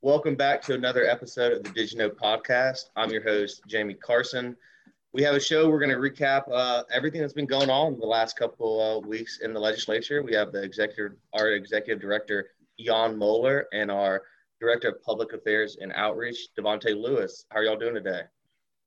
Welcome 0.00 0.34
back 0.34 0.62
to 0.62 0.72
another 0.72 1.04
episode 1.04 1.52
of 1.52 1.62
the 1.62 1.68
Digino 1.68 2.08
podcast. 2.08 2.84
I'm 2.96 3.10
your 3.10 3.22
host, 3.22 3.60
Jamie 3.68 3.92
Carson. 3.92 4.56
We 5.12 5.22
have 5.24 5.34
a 5.34 5.40
show. 5.40 5.68
We're 5.68 5.78
going 5.78 5.90
to 5.90 5.96
recap 5.96 6.44
uh, 6.50 6.84
everything 6.90 7.20
that's 7.20 7.34
been 7.34 7.44
going 7.44 7.68
on 7.68 8.00
the 8.00 8.06
last 8.06 8.38
couple 8.38 8.80
uh, 8.80 9.06
weeks 9.06 9.40
in 9.42 9.52
the 9.52 9.60
legislature. 9.60 10.22
We 10.22 10.32
have 10.32 10.52
the 10.52 10.62
executive, 10.62 11.18
our 11.34 11.50
executive 11.50 12.00
director, 12.00 12.48
Jan 12.80 13.14
Moller, 13.14 13.66
and 13.74 13.90
our 13.90 14.22
director 14.58 14.88
of 14.88 15.02
public 15.02 15.34
affairs 15.34 15.76
and 15.82 15.92
outreach, 15.92 16.48
Davante 16.58 16.98
Lewis. 16.98 17.44
How 17.50 17.58
are 17.58 17.64
y'all 17.64 17.76
doing 17.76 17.96
today? 17.96 18.22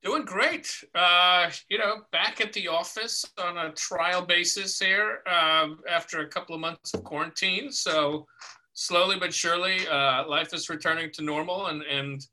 Doing 0.03 0.25
great. 0.25 0.67
Uh, 0.95 1.51
you 1.69 1.77
know, 1.77 2.01
back 2.11 2.41
at 2.41 2.53
the 2.53 2.67
office 2.67 3.23
on 3.37 3.57
a 3.57 3.71
trial 3.73 4.23
basis 4.23 4.79
here 4.79 5.19
um, 5.27 5.79
after 5.87 6.21
a 6.21 6.27
couple 6.27 6.55
of 6.55 6.61
months 6.61 6.93
of 6.95 7.03
quarantine. 7.03 7.71
So 7.71 8.25
slowly 8.73 9.17
but 9.19 9.31
surely, 9.33 9.87
uh, 9.87 10.27
life 10.27 10.53
is 10.53 10.69
returning 10.69 11.11
to 11.13 11.21
normal, 11.21 11.67
and 11.67 11.83
and 11.83 12.25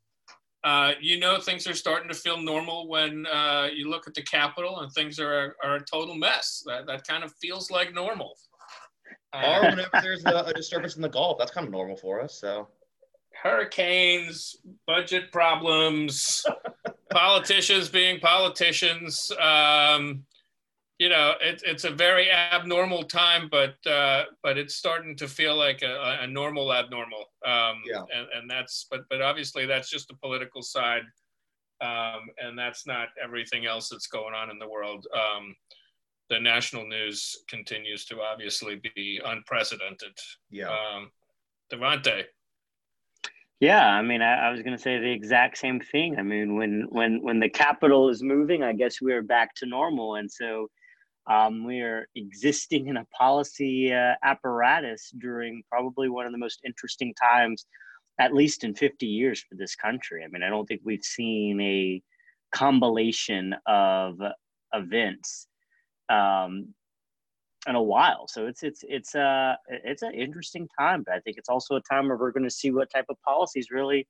uh, 0.64 0.92
you 1.00 1.20
know 1.20 1.38
things 1.40 1.66
are 1.66 1.74
starting 1.74 2.09
to 2.09 2.14
feel 2.14 2.40
normal 2.40 2.88
when 2.88 3.26
uh, 3.26 3.68
you 3.74 3.90
look 3.90 4.09
at 4.09 4.14
the 4.14 4.23
Capitol 4.23 4.80
and 4.80 4.90
things 4.92 5.20
are, 5.20 5.54
are 5.62 5.76
a 5.76 5.84
total 5.84 6.14
mess. 6.14 6.62
That, 6.66 6.87
that 6.87 7.06
kind 7.06 7.23
of 7.23 7.32
feels 7.34 7.70
like 7.70 7.95
normal. 7.95 8.34
or 9.34 9.60
whenever 9.60 9.90
there's 10.02 10.24
a, 10.24 10.45
a, 10.46 10.54
disturbance 10.54 10.96
in 10.96 11.02
the 11.02 11.09
Gulf, 11.09 11.37
that's 11.38 11.50
kind 11.50 11.66
of 11.66 11.73
normal 11.73 11.96
for 11.96 12.23
us. 12.23 12.40
So 12.40 12.68
hurricanes, 13.42 14.56
budget 14.87 15.30
problems, 15.30 16.45
politicians 17.10 17.88
being 17.88 18.20
politicians. 18.20 19.30
Um, 19.40 20.24
you 20.98 21.08
know, 21.08 21.34
it, 21.40 21.62
it's 21.64 21.84
a 21.84 21.90
very 21.90 22.30
abnormal 22.30 23.04
time, 23.04 23.48
but 23.50 23.76
uh, 23.86 24.24
but 24.42 24.58
it's 24.58 24.74
starting 24.74 25.16
to 25.16 25.28
feel 25.28 25.56
like 25.56 25.82
a, 25.82 26.18
a 26.22 26.26
normal 26.26 26.72
abnormal. 26.72 27.24
Um, 27.46 27.82
yeah. 27.87 28.02
And, 28.15 28.26
and 28.34 28.50
that's 28.50 28.87
but 28.90 29.02
but 29.09 29.23
obviously 29.23 29.65
that's 29.65 29.90
just 29.90 30.09
the 30.09 30.15
political 30.15 30.60
side, 30.60 31.04
um, 31.80 32.26
and 32.42 32.59
that's 32.59 32.87
not 32.87 33.09
everything 33.22 33.65
else 33.65 33.88
that's 33.88 34.09
going 34.09 34.34
on 34.34 34.50
in 34.50 34.59
the 34.59 34.68
world. 34.68 35.06
Um, 35.15 35.54
the 36.30 36.40
national 36.40 36.87
news 36.87 37.45
continues 37.48 38.04
to 38.06 38.20
obviously 38.20 38.80
be 38.95 39.20
unprecedented. 39.24 40.18
Yeah. 40.50 40.68
Um, 40.68 41.10
Davante. 41.72 42.24
Yeah, 43.60 43.84
I 43.84 44.02
mean, 44.02 44.23
I, 44.23 44.48
I 44.48 44.51
was 44.51 44.62
going 44.62 44.76
to 44.76 44.82
say 44.82 44.98
the 44.98 45.10
exact 45.10 45.59
same 45.59 45.80
thing. 45.80 46.16
I 46.18 46.23
mean, 46.23 46.54
when 46.54 46.87
when 46.90 47.20
when 47.23 47.40
the 47.40 47.48
capital 47.48 48.09
is 48.09 48.23
moving, 48.23 48.62
I 48.62 48.73
guess 48.73 49.00
we're 49.00 49.23
back 49.23 49.54
to 49.56 49.66
normal, 49.66 50.15
and 50.15 50.30
so 50.30 50.68
um, 51.28 51.65
we 51.65 51.80
are 51.80 52.06
existing 52.15 52.87
in 52.87 52.98
a 52.98 53.04
policy 53.06 53.92
uh, 53.92 54.15
apparatus 54.23 55.12
during 55.18 55.62
probably 55.70 56.09
one 56.09 56.24
of 56.24 56.32
the 56.32 56.38
most 56.38 56.60
interesting 56.65 57.12
times, 57.15 57.66
at 58.20 58.32
least 58.32 58.62
in 58.62 58.74
50 58.74 59.06
years 59.06 59.40
for 59.40 59.56
this 59.56 59.74
country. 59.74 60.22
I 60.24 60.28
mean, 60.28 60.43
I 60.45 60.48
don't 60.48 60.66
think 60.66 60.82
we've 60.84 61.04
seen 61.04 61.60
a 61.60 62.00
combination 62.52 63.56
of 63.66 64.19
events 64.72 65.48
um, 66.09 66.75
in 67.66 67.75
a 67.75 67.82
while. 67.82 68.26
So 68.28 68.47
it's 68.47 68.62
it's 68.62 68.84
it's 68.88 69.14
a 69.14 69.59
it's 69.69 70.03
an 70.03 70.14
interesting 70.14 70.69
time, 70.78 71.03
but 71.04 71.14
I 71.14 71.20
think 71.20 71.37
it's 71.38 71.48
also 71.48 71.76
a 71.76 71.81
time 71.82 72.09
where 72.09 72.16
we're 72.16 72.31
going 72.31 72.44
to 72.44 72.50
see 72.50 72.70
what 72.70 72.91
type 72.91 73.06
of 73.09 73.16
policies 73.22 73.70
really 73.70 74.06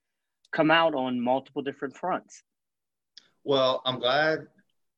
come 0.52 0.70
out 0.70 0.94
on 0.94 1.20
multiple 1.20 1.62
different 1.62 1.96
fronts. 1.96 2.42
Well, 3.44 3.82
I'm 3.86 3.98
glad 3.98 4.46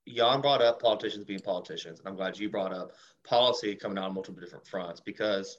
Jan 0.09 0.41
brought 0.41 0.63
up 0.63 0.81
politicians 0.81 1.25
being 1.25 1.41
politicians, 1.41 2.01
and 2.01 2.09
I'm 2.09 2.17
glad 2.17 2.39
you 2.39 2.51
brought 2.51 2.73
up 2.73 2.93
policy 3.25 3.77
coming 3.77 3.99
out 3.99 4.05
on 4.05 4.15
multiple 4.15 4.41
different 4.41 4.67
fronts 4.67 5.01
because 5.01 5.57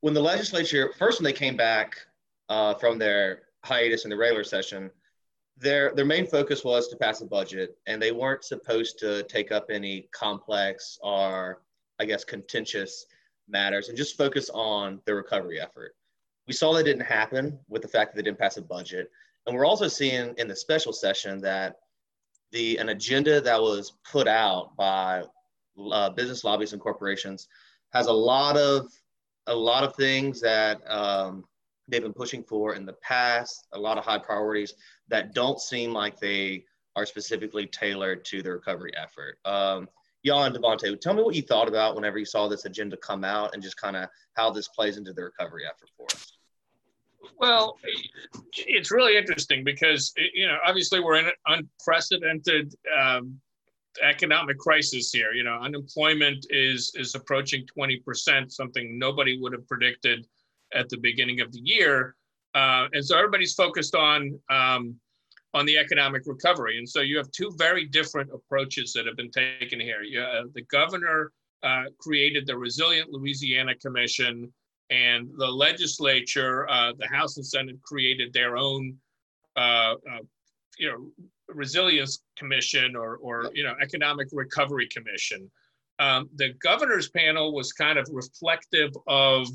when 0.00 0.14
the 0.14 0.20
legislature 0.20 0.92
first 0.98 1.20
when 1.20 1.24
they 1.24 1.32
came 1.32 1.56
back 1.56 1.96
uh, 2.48 2.74
from 2.74 2.98
their 2.98 3.42
hiatus 3.64 4.04
in 4.04 4.10
the 4.10 4.16
regular 4.16 4.44
session, 4.44 4.90
their 5.56 5.94
their 5.94 6.04
main 6.04 6.26
focus 6.26 6.64
was 6.64 6.88
to 6.88 6.96
pass 6.96 7.20
a 7.22 7.26
budget, 7.26 7.76
and 7.86 8.00
they 8.00 8.12
weren't 8.12 8.44
supposed 8.44 8.98
to 8.98 9.22
take 9.24 9.52
up 9.52 9.66
any 9.70 10.08
complex 10.12 10.98
or 11.02 11.62
I 12.00 12.06
guess 12.06 12.24
contentious 12.24 13.06
matters 13.48 13.88
and 13.88 13.96
just 13.96 14.16
focus 14.16 14.50
on 14.52 15.00
the 15.04 15.14
recovery 15.14 15.60
effort. 15.60 15.94
We 16.46 16.54
saw 16.54 16.72
that 16.72 16.84
didn't 16.84 17.04
happen 17.04 17.58
with 17.68 17.82
the 17.82 17.88
fact 17.88 18.12
that 18.12 18.16
they 18.16 18.28
didn't 18.28 18.40
pass 18.40 18.56
a 18.56 18.62
budget, 18.62 19.10
and 19.46 19.54
we're 19.54 19.66
also 19.66 19.86
seeing 19.86 20.34
in 20.38 20.48
the 20.48 20.56
special 20.56 20.92
session 20.92 21.40
that 21.42 21.76
the 22.52 22.78
an 22.78 22.88
agenda 22.88 23.40
that 23.40 23.60
was 23.60 23.92
put 24.10 24.26
out 24.26 24.74
by 24.76 25.22
uh, 25.92 26.10
business 26.10 26.42
lobbies 26.42 26.72
and 26.72 26.82
corporations 26.82 27.46
has 27.92 28.06
a 28.06 28.12
lot 28.12 28.56
of 28.56 28.90
a 29.46 29.54
lot 29.54 29.84
of 29.84 29.94
things 29.94 30.40
that 30.40 30.80
um, 30.90 31.44
they've 31.88 32.02
been 32.02 32.12
pushing 32.12 32.42
for 32.42 32.74
in 32.74 32.86
the 32.86 32.94
past, 32.94 33.66
a 33.72 33.78
lot 33.78 33.98
of 33.98 34.04
high 34.04 34.18
priorities 34.18 34.74
that 35.08 35.34
don't 35.34 35.60
seem 35.60 35.92
like 35.92 36.18
they 36.18 36.64
are 36.96 37.06
specifically 37.06 37.66
tailored 37.66 38.24
to 38.24 38.42
the 38.42 38.50
recovery 38.50 38.92
effort. 38.96 39.38
Um, 39.44 39.88
Y'all 40.22 40.44
and 40.44 40.54
Davante, 40.54 41.00
tell 41.00 41.14
me 41.14 41.22
what 41.22 41.34
you 41.34 41.42
thought 41.42 41.68
about 41.68 41.94
whenever 41.94 42.18
you 42.18 42.26
saw 42.26 42.46
this 42.46 42.66
agenda 42.66 42.96
come 42.98 43.24
out 43.24 43.54
and 43.54 43.62
just 43.62 43.76
kind 43.76 43.96
of 43.96 44.08
how 44.34 44.50
this 44.50 44.68
plays 44.68 44.96
into 44.96 45.12
the 45.12 45.24
recovery 45.24 45.62
effort 45.66 45.88
for 45.96 46.06
us. 46.14 46.32
Well, 47.38 47.78
it's 48.54 48.90
really 48.90 49.16
interesting 49.16 49.64
because 49.64 50.12
you 50.34 50.46
know 50.46 50.58
obviously 50.64 51.00
we're 51.00 51.16
in 51.16 51.26
an 51.26 51.32
unprecedented 51.46 52.74
um, 52.98 53.40
economic 54.02 54.58
crisis 54.58 55.10
here. 55.12 55.32
You 55.32 55.44
know, 55.44 55.58
unemployment 55.60 56.46
is 56.50 56.92
is 56.94 57.14
approaching 57.14 57.66
twenty 57.66 57.98
percent, 57.98 58.52
something 58.52 58.98
nobody 58.98 59.38
would 59.38 59.52
have 59.52 59.66
predicted 59.66 60.26
at 60.74 60.88
the 60.88 60.98
beginning 60.98 61.40
of 61.40 61.52
the 61.52 61.60
year, 61.60 62.14
uh, 62.54 62.86
and 62.92 63.04
so 63.04 63.16
everybody's 63.16 63.54
focused 63.54 63.94
on 63.94 64.38
um, 64.50 64.96
on 65.52 65.66
the 65.66 65.76
economic 65.76 66.22
recovery. 66.26 66.78
And 66.78 66.88
so 66.88 67.00
you 67.00 67.16
have 67.16 67.30
two 67.32 67.52
very 67.58 67.84
different 67.86 68.30
approaches 68.32 68.92
that 68.92 69.06
have 69.06 69.16
been 69.16 69.30
taken 69.30 69.80
here. 69.80 70.02
You, 70.02 70.22
uh, 70.22 70.44
the 70.54 70.62
governor 70.62 71.32
uh, 71.62 71.84
created 71.98 72.46
the 72.46 72.56
Resilient 72.56 73.10
Louisiana 73.10 73.74
Commission 73.74 74.52
and 74.90 75.28
the 75.36 75.46
legislature, 75.46 76.68
uh, 76.68 76.92
the 76.98 77.06
House 77.06 77.36
and 77.36 77.46
Senate 77.46 77.80
created 77.82 78.32
their 78.32 78.56
own, 78.56 78.96
uh, 79.56 79.94
uh, 80.10 80.22
you 80.78 80.88
know, 80.88 81.26
resilience 81.48 82.22
commission 82.36 82.96
or, 82.96 83.16
or 83.16 83.50
you 83.54 83.62
know, 83.62 83.74
economic 83.82 84.28
recovery 84.32 84.88
commission. 84.88 85.50
Um, 85.98 86.30
the 86.36 86.54
governor's 86.62 87.10
panel 87.10 87.52
was 87.52 87.72
kind 87.72 87.98
of 87.98 88.08
reflective 88.10 88.90
of 89.06 89.48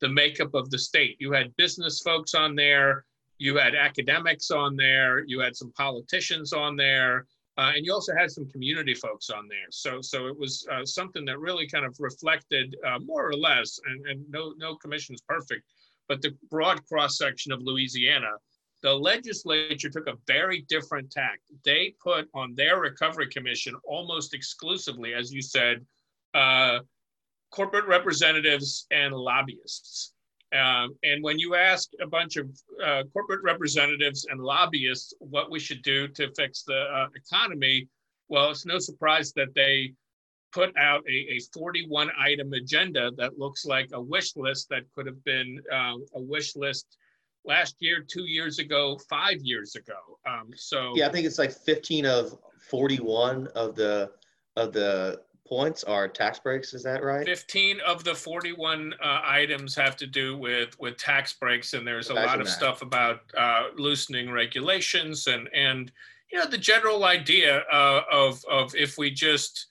the 0.00 0.08
makeup 0.08 0.54
of 0.54 0.70
the 0.70 0.78
state. 0.78 1.16
You 1.18 1.32
had 1.32 1.56
business 1.56 2.00
folks 2.00 2.34
on 2.34 2.54
there, 2.54 3.06
you 3.38 3.56
had 3.56 3.74
academics 3.74 4.50
on 4.50 4.76
there, 4.76 5.24
you 5.26 5.40
had 5.40 5.56
some 5.56 5.72
politicians 5.72 6.52
on 6.52 6.76
there, 6.76 7.26
uh, 7.58 7.72
and 7.74 7.86
you 7.86 7.92
also 7.92 8.14
had 8.14 8.30
some 8.30 8.48
community 8.50 8.94
folks 8.94 9.30
on 9.30 9.48
there. 9.48 9.68
So, 9.70 10.00
so 10.00 10.26
it 10.26 10.38
was 10.38 10.66
uh, 10.72 10.84
something 10.84 11.24
that 11.24 11.38
really 11.38 11.66
kind 11.66 11.84
of 11.84 11.96
reflected 11.98 12.76
uh, 12.86 12.98
more 12.98 13.28
or 13.28 13.34
less, 13.34 13.80
and, 13.86 14.06
and 14.06 14.24
no, 14.30 14.54
no 14.58 14.76
commission 14.76 15.14
is 15.14 15.22
perfect, 15.22 15.62
but 16.08 16.20
the 16.20 16.36
broad 16.50 16.84
cross 16.86 17.18
section 17.18 17.52
of 17.52 17.60
Louisiana. 17.62 18.32
The 18.82 18.92
legislature 18.92 19.88
took 19.88 20.06
a 20.06 20.18
very 20.26 20.66
different 20.68 21.10
tack. 21.10 21.40
They 21.64 21.94
put 22.02 22.28
on 22.34 22.54
their 22.54 22.78
recovery 22.78 23.28
commission 23.28 23.74
almost 23.84 24.34
exclusively, 24.34 25.14
as 25.14 25.32
you 25.32 25.40
said, 25.40 25.84
uh, 26.34 26.80
corporate 27.50 27.86
representatives 27.86 28.86
and 28.90 29.14
lobbyists. 29.14 30.12
Um, 30.54 30.94
and 31.02 31.22
when 31.22 31.38
you 31.38 31.54
ask 31.54 31.90
a 32.00 32.06
bunch 32.06 32.36
of 32.36 32.48
uh, 32.84 33.02
corporate 33.12 33.42
representatives 33.42 34.26
and 34.30 34.40
lobbyists 34.40 35.12
what 35.18 35.50
we 35.50 35.58
should 35.58 35.82
do 35.82 36.06
to 36.08 36.30
fix 36.36 36.62
the 36.62 36.82
uh, 36.92 37.08
economy, 37.14 37.88
well, 38.28 38.50
it's 38.50 38.66
no 38.66 38.78
surprise 38.78 39.32
that 39.32 39.54
they 39.54 39.92
put 40.52 40.76
out 40.78 41.02
a, 41.08 41.34
a 41.34 41.40
41 41.52 42.10
item 42.18 42.52
agenda 42.52 43.10
that 43.16 43.38
looks 43.38 43.66
like 43.66 43.90
a 43.92 44.00
wish 44.00 44.36
list 44.36 44.68
that 44.70 44.82
could 44.94 45.06
have 45.06 45.22
been 45.24 45.60
uh, 45.72 45.94
a 46.14 46.20
wish 46.20 46.54
list 46.56 46.96
last 47.44 47.76
year, 47.80 48.04
two 48.06 48.24
years 48.24 48.58
ago, 48.58 48.98
five 49.08 49.38
years 49.42 49.76
ago. 49.76 50.18
Um, 50.28 50.50
so 50.54 50.92
yeah, 50.94 51.08
I 51.08 51.12
think 51.12 51.26
it's 51.26 51.38
like 51.38 51.52
15 51.52 52.06
of 52.06 52.38
41 52.70 53.48
of 53.48 53.74
the 53.74 54.10
of 54.56 54.72
the 54.72 55.20
points 55.46 55.84
are 55.84 56.08
tax 56.08 56.38
breaks. 56.38 56.74
Is 56.74 56.82
that 56.82 57.02
right? 57.02 57.24
15 57.24 57.80
of 57.86 58.04
the 58.04 58.14
41 58.14 58.94
uh, 59.02 59.20
items 59.24 59.74
have 59.74 59.96
to 59.96 60.06
do 60.06 60.36
with 60.36 60.78
with 60.78 60.96
tax 60.96 61.32
breaks, 61.34 61.74
and 61.74 61.86
there's 61.86 62.10
a 62.10 62.14
lot 62.14 62.40
of 62.40 62.46
that. 62.46 62.52
stuff 62.52 62.82
about 62.82 63.20
uh, 63.36 63.64
loosening 63.76 64.30
regulations 64.30 65.26
and 65.26 65.48
and 65.54 65.92
you 66.30 66.38
know 66.38 66.46
the 66.46 66.58
general 66.58 67.04
idea 67.04 67.62
uh, 67.72 68.02
of 68.10 68.44
of 68.50 68.74
if 68.74 68.98
we 68.98 69.10
just 69.10 69.66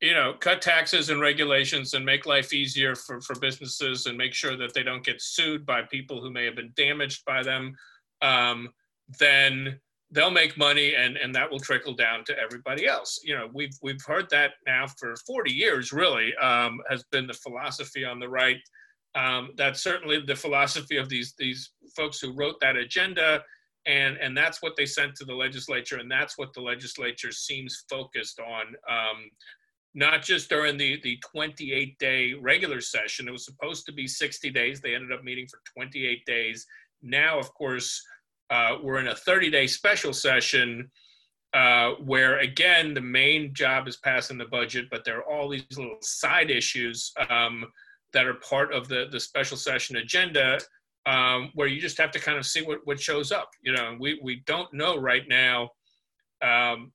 you 0.00 0.12
know 0.12 0.34
cut 0.40 0.60
taxes 0.60 1.10
and 1.10 1.20
regulations 1.20 1.94
and 1.94 2.04
make 2.04 2.26
life 2.26 2.52
easier 2.52 2.94
for 2.94 3.20
for 3.20 3.38
businesses 3.38 4.06
and 4.06 4.18
make 4.18 4.34
sure 4.34 4.56
that 4.56 4.74
they 4.74 4.82
don't 4.82 5.04
get 5.04 5.22
sued 5.22 5.64
by 5.64 5.82
people 5.82 6.20
who 6.20 6.30
may 6.30 6.44
have 6.44 6.56
been 6.56 6.72
damaged 6.76 7.24
by 7.24 7.42
them, 7.42 7.74
um, 8.22 8.68
then 9.18 9.80
they'll 10.14 10.30
make 10.30 10.56
money 10.56 10.94
and, 10.94 11.16
and 11.16 11.34
that 11.34 11.50
will 11.50 11.58
trickle 11.58 11.92
down 11.92 12.24
to 12.24 12.38
everybody 12.38 12.86
else. 12.86 13.20
You 13.24 13.36
know, 13.36 13.48
we've, 13.52 13.76
we've 13.82 14.02
heard 14.06 14.30
that 14.30 14.52
now 14.64 14.86
for 14.86 15.14
40 15.26 15.52
years, 15.52 15.92
really, 15.92 16.34
um, 16.36 16.78
has 16.88 17.02
been 17.10 17.26
the 17.26 17.34
philosophy 17.34 18.04
on 18.04 18.20
the 18.20 18.28
right. 18.28 18.58
Um, 19.16 19.50
that's 19.56 19.82
certainly 19.82 20.22
the 20.24 20.36
philosophy 20.36 20.98
of 20.98 21.08
these, 21.08 21.34
these 21.36 21.72
folks 21.96 22.20
who 22.20 22.32
wrote 22.32 22.60
that 22.60 22.76
agenda. 22.76 23.42
And, 23.86 24.16
and 24.18 24.36
that's 24.36 24.62
what 24.62 24.76
they 24.76 24.86
sent 24.86 25.16
to 25.16 25.24
the 25.24 25.34
legislature. 25.34 25.98
And 25.98 26.10
that's 26.10 26.38
what 26.38 26.54
the 26.54 26.60
legislature 26.60 27.32
seems 27.32 27.84
focused 27.90 28.38
on. 28.38 28.66
Um, 28.88 29.30
not 29.96 30.22
just 30.22 30.48
during 30.48 30.76
the, 30.76 31.00
the 31.02 31.18
28 31.18 31.98
day 31.98 32.34
regular 32.34 32.80
session. 32.80 33.28
It 33.28 33.32
was 33.32 33.44
supposed 33.44 33.86
to 33.86 33.92
be 33.92 34.06
60 34.06 34.50
days. 34.50 34.80
They 34.80 34.94
ended 34.94 35.12
up 35.12 35.22
meeting 35.22 35.46
for 35.46 35.60
28 35.72 36.24
days. 36.24 36.66
Now, 37.02 37.38
of 37.38 37.52
course, 37.54 38.02
uh, 38.50 38.76
we're 38.82 38.98
in 38.98 39.08
a 39.08 39.14
30 39.14 39.50
day 39.50 39.66
special 39.66 40.12
session 40.12 40.90
uh, 41.54 41.92
where, 42.04 42.40
again, 42.40 42.94
the 42.94 43.00
main 43.00 43.54
job 43.54 43.86
is 43.86 43.96
passing 43.96 44.36
the 44.36 44.44
budget, 44.46 44.86
but 44.90 45.04
there 45.04 45.18
are 45.18 45.30
all 45.30 45.48
these 45.48 45.64
little 45.76 45.98
side 46.02 46.50
issues 46.50 47.12
um, 47.30 47.64
that 48.12 48.26
are 48.26 48.34
part 48.34 48.72
of 48.72 48.88
the, 48.88 49.06
the 49.12 49.20
special 49.20 49.56
session 49.56 49.96
agenda 49.96 50.58
um, 51.06 51.50
where 51.54 51.68
you 51.68 51.80
just 51.80 51.98
have 51.98 52.10
to 52.10 52.18
kind 52.18 52.38
of 52.38 52.46
see 52.46 52.62
what, 52.62 52.80
what 52.84 53.00
shows 53.00 53.30
up. 53.30 53.50
You 53.62 53.72
know, 53.72 53.96
we, 54.00 54.18
we 54.22 54.42
don't 54.46 54.72
know 54.72 54.96
right 54.96 55.24
now. 55.28 55.70
Um, 56.42 56.92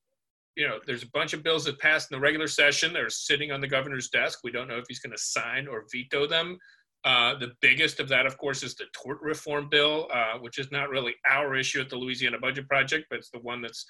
you 0.55 0.67
know, 0.67 0.79
there's 0.85 1.03
a 1.03 1.09
bunch 1.13 1.33
of 1.33 1.43
bills 1.43 1.63
that 1.65 1.79
passed 1.79 2.11
in 2.11 2.17
the 2.17 2.21
regular 2.21 2.47
session. 2.47 2.91
They're 2.91 3.09
sitting 3.09 3.51
on 3.51 3.61
the 3.61 3.67
governor's 3.67 4.09
desk. 4.09 4.39
We 4.43 4.51
don't 4.51 4.67
know 4.67 4.77
if 4.77 4.85
he's 4.89 4.99
going 4.99 5.15
to 5.15 5.21
sign 5.21 5.67
or 5.67 5.85
veto 5.91 6.27
them. 6.27 6.57
Uh, 7.05 7.37
the 7.39 7.51
biggest 7.61 7.99
of 7.99 8.09
that, 8.09 8.25
of 8.25 8.37
course, 8.37 8.61
is 8.61 8.75
the 8.75 8.85
tort 8.93 9.21
reform 9.21 9.69
bill, 9.69 10.07
uh, 10.13 10.37
which 10.39 10.59
is 10.59 10.69
not 10.71 10.89
really 10.89 11.15
our 11.29 11.55
issue 11.55 11.79
at 11.79 11.89
the 11.89 11.95
Louisiana 11.95 12.37
Budget 12.37 12.67
Project, 12.67 13.05
but 13.09 13.19
it's 13.19 13.29
the 13.29 13.39
one 13.39 13.61
that's 13.61 13.85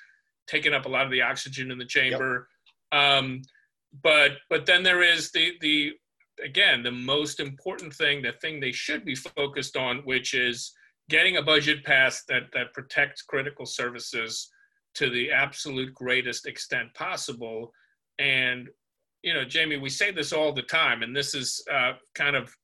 taken 0.48 0.74
up 0.74 0.86
a 0.86 0.90
lot 0.90 1.06
of 1.06 1.12
the 1.12 1.22
oxygen 1.22 1.72
in 1.72 1.78
the 1.78 1.86
chamber. 1.86 2.48
Yep. 2.92 3.02
Um, 3.02 3.42
but 4.04 4.34
but 4.50 4.66
then 4.66 4.84
there 4.84 5.02
is 5.02 5.32
the 5.32 5.54
the 5.62 5.94
again 6.44 6.84
the 6.84 6.92
most 6.92 7.40
important 7.40 7.94
thing, 7.94 8.22
the 8.22 8.34
thing 8.34 8.60
they 8.60 8.72
should 8.72 9.04
be 9.06 9.16
focused 9.16 9.76
on, 9.76 9.98
which 10.00 10.34
is 10.34 10.72
getting 11.10 11.38
a 11.38 11.42
budget 11.42 11.84
passed 11.84 12.28
that 12.28 12.44
that 12.54 12.74
protects 12.74 13.24
critical 13.24 13.66
services 13.66 14.50
to 14.96 15.10
the 15.10 15.32
absolute 15.32 15.94
greatest 15.94 16.46
extent 16.46 16.94
possible. 16.94 17.72
And 18.20 18.70
you 19.24 19.34
know, 19.34 19.44
Jamie, 19.44 19.78
we 19.78 19.90
say 19.90 20.12
this 20.12 20.32
all 20.32 20.54
the 20.54 20.62
time, 20.62 21.04
and 21.04 21.16
this 21.16 21.34
is 21.34 21.64
uh, 21.72 21.94
kind 22.16 22.36
of 22.36 22.56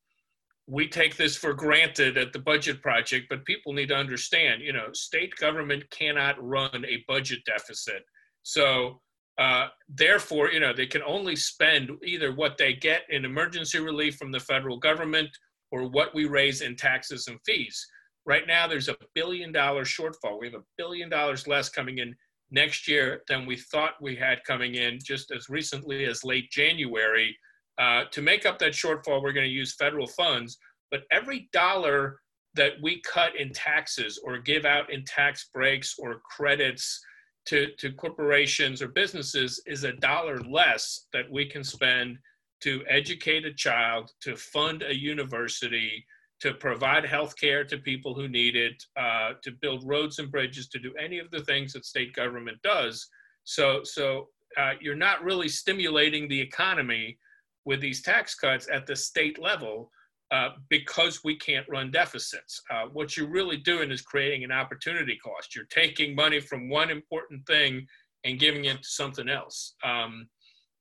we 0.68 0.88
take 0.88 1.16
this 1.16 1.36
for 1.36 1.54
granted 1.54 2.18
at 2.18 2.34
the 2.34 2.40
budget 2.40 2.82
project, 2.82 3.28
but 3.30 3.46
people 3.46 3.74
need 3.74 3.90
to 3.90 3.96
understand, 3.96 4.62
you 4.62 4.74
know, 4.74 4.88
state 4.94 5.36
government 5.36 5.84
cannot 5.92 6.44
run 6.44 6.84
a 6.86 7.04
budget 7.08 7.40
deficit. 7.46 8.04
So 8.44 9.02
uh, 9.38 9.68
therefore, 9.90 10.50
you 10.52 10.60
know, 10.60 10.74
they 10.74 10.88
can 10.88 11.04
only 11.04 11.36
spend 11.36 11.92
either 12.04 12.34
what 12.34 12.58
they 12.58 12.74
get 12.74 13.02
in 13.10 13.26
emergency 13.26 13.80
relief 13.80 14.16
from 14.16 14.32
the 14.32 14.40
federal 14.40 14.78
government 14.78 15.30
or 15.72 15.90
what 15.90 16.16
we 16.16 16.26
raise 16.26 16.62
in 16.62 16.76
taxes 16.76 17.28
and 17.28 17.40
fees. 17.46 17.86
Right 18.26 18.48
now, 18.48 18.68
there's 18.68 18.90
a 18.90 18.96
billion 19.14 19.52
dollar 19.52 19.84
shortfall. 19.84 20.40
We 20.40 20.48
have 20.48 20.62
a 20.62 20.66
billion 20.78 21.10
dollars 21.10 21.48
less 21.48 21.70
coming 21.70 22.00
in 22.00 22.16
next 22.50 22.88
year 22.88 23.22
than 23.28 23.46
we 23.46 23.58
thought 23.58 24.02
we 24.02 24.16
had 24.16 24.44
coming 24.46 24.76
in 24.76 25.00
just 25.04 25.32
as 25.32 25.50
recently 25.50 26.06
as 26.06 26.24
late 26.24 26.50
January. 26.50 27.36
Uh, 27.78 28.04
to 28.12 28.22
make 28.22 28.46
up 28.46 28.58
that 28.60 28.72
shortfall, 28.72 29.22
we're 29.22 29.34
going 29.34 29.46
to 29.46 29.52
use 29.52 29.76
federal 29.76 30.08
funds. 30.08 30.58
But 30.92 31.04
every 31.12 31.50
dollar 31.52 32.20
that 32.56 32.74
we 32.82 33.02
cut 33.02 33.36
in 33.36 33.52
taxes 33.52 34.20
or 34.24 34.40
give 34.40 34.66
out 34.66 34.92
in 34.92 35.04
tax 35.04 35.50
breaks 35.54 35.96
or 36.00 36.22
credits 36.30 37.04
to, 37.48 37.68
to 37.78 37.92
corporations 37.92 38.82
or 38.82 38.88
businesses 38.88 39.62
is 39.66 39.84
a 39.84 39.94
dollar 39.94 40.40
less 40.40 41.08
that 41.14 41.30
we 41.30 41.46
can 41.46 41.64
spend 41.64 42.18
to 42.62 42.84
educate 42.88 43.46
a 43.46 43.54
child, 43.54 44.12
to 44.22 44.36
fund 44.36 44.84
a 44.84 44.96
university, 44.96 46.06
to 46.40 46.54
provide 46.54 47.06
health 47.06 47.38
care 47.38 47.64
to 47.64 47.78
people 47.78 48.14
who 48.14 48.28
need 48.28 48.56
it, 48.56 48.84
uh, 48.98 49.34
to 49.44 49.52
build 49.62 49.84
roads 49.86 50.20
and 50.20 50.32
bridges, 50.32 50.68
to 50.70 50.80
do 50.80 50.94
any 51.00 51.20
of 51.20 51.30
the 51.32 51.44
things 51.44 51.74
that 51.74 51.86
state 51.86 52.14
government 52.14 52.58
does. 52.64 53.08
So, 53.44 53.82
so 53.84 54.30
uh, 54.58 54.74
you're 54.80 54.96
not 54.96 55.24
really 55.24 55.50
stimulating 55.50 56.28
the 56.28 56.40
economy 56.40 57.18
with 57.66 57.82
these 57.82 58.02
tax 58.02 58.36
cuts 58.36 58.68
at 58.72 58.86
the 58.86 58.96
state 58.96 59.42
level 59.42 59.92
uh, 60.32 60.50
because 60.70 61.24
we 61.24 61.36
can't 61.36 61.68
run 61.70 61.92
deficits. 61.92 62.62
Uh, 62.72 62.86
what 62.92 63.16
you're 63.16 63.30
really 63.30 63.58
doing 63.58 63.92
is 63.92 64.02
creating 64.02 64.44
an 64.44 64.52
opportunity 64.52 65.18
cost. 65.24 65.56
You're 65.56 65.66
taking 65.66 66.16
money 66.16 66.40
from 66.40 66.70
one 66.70 66.90
important 66.90 67.46
thing 67.46 67.86
and 68.24 68.40
giving 68.40 68.66
it 68.66 68.82
to 68.82 68.90
something 68.90 69.30
else. 69.30 69.76
Um, 69.84 70.28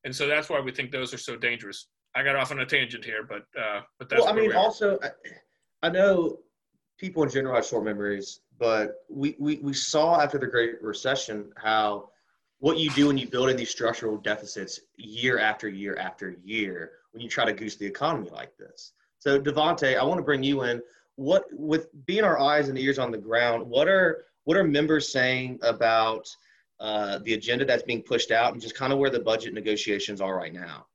and 0.03 0.15
so 0.15 0.27
that's 0.27 0.49
why 0.49 0.59
we 0.59 0.71
think 0.71 0.91
those 0.91 1.13
are 1.13 1.19
so 1.19 1.35
dangerous. 1.35 1.87
I 2.15 2.23
got 2.23 2.35
off 2.35 2.51
on 2.51 2.59
a 2.59 2.65
tangent 2.65 3.03
here, 3.03 3.23
but 3.27 3.43
uh, 3.59 3.81
but 3.99 4.09
that's. 4.09 4.23
Well, 4.23 4.31
I 4.31 4.35
mean, 4.35 4.53
also, 4.53 4.97
I, 5.03 5.09
I 5.87 5.89
know 5.89 6.37
people 6.97 7.23
in 7.23 7.29
general 7.29 7.55
have 7.55 7.65
short 7.65 7.83
memories, 7.83 8.39
but 8.57 8.93
we, 9.09 9.35
we 9.39 9.57
we 9.57 9.73
saw 9.73 10.21
after 10.21 10.37
the 10.37 10.47
Great 10.47 10.81
Recession 10.81 11.51
how 11.57 12.09
what 12.59 12.77
you 12.77 12.89
do 12.91 13.07
when 13.07 13.17
you 13.17 13.27
build 13.27 13.49
in 13.49 13.57
these 13.57 13.69
structural 13.69 14.17
deficits 14.17 14.79
year 14.95 15.39
after 15.39 15.67
year 15.67 15.97
after 15.97 16.37
year 16.43 16.91
when 17.11 17.21
you 17.21 17.29
try 17.29 17.45
to 17.45 17.53
goose 17.53 17.75
the 17.75 17.85
economy 17.85 18.29
like 18.31 18.55
this. 18.57 18.93
So 19.19 19.39
Davante, 19.39 19.97
I 19.97 20.03
want 20.03 20.19
to 20.19 20.23
bring 20.23 20.43
you 20.43 20.63
in. 20.63 20.81
What 21.15 21.45
with 21.51 21.87
being 22.05 22.23
our 22.23 22.39
eyes 22.39 22.67
and 22.67 22.77
ears 22.77 22.99
on 22.99 23.11
the 23.11 23.17
ground, 23.17 23.65
what 23.65 23.87
are 23.87 24.25
what 24.43 24.57
are 24.57 24.63
members 24.63 25.11
saying 25.11 25.59
about 25.63 26.27
uh, 26.79 27.19
the 27.19 27.33
agenda 27.33 27.65
that's 27.65 27.83
being 27.83 28.01
pushed 28.01 28.31
out 28.31 28.53
and 28.53 28.61
just 28.61 28.75
kind 28.75 28.91
of 28.91 28.99
where 28.99 29.09
the 29.09 29.19
budget 29.19 29.53
negotiations 29.53 30.19
are 30.19 30.35
right 30.35 30.53
now? 30.53 30.85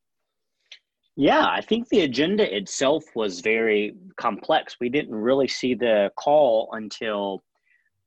Yeah, 1.17 1.47
I 1.47 1.61
think 1.61 1.89
the 1.89 2.01
agenda 2.01 2.55
itself 2.57 3.05
was 3.15 3.41
very 3.41 3.95
complex. 4.17 4.77
We 4.81 4.89
didn't 4.89 5.15
really 5.15 5.49
see 5.49 5.75
the 5.75 6.11
call 6.17 6.69
until 6.73 7.43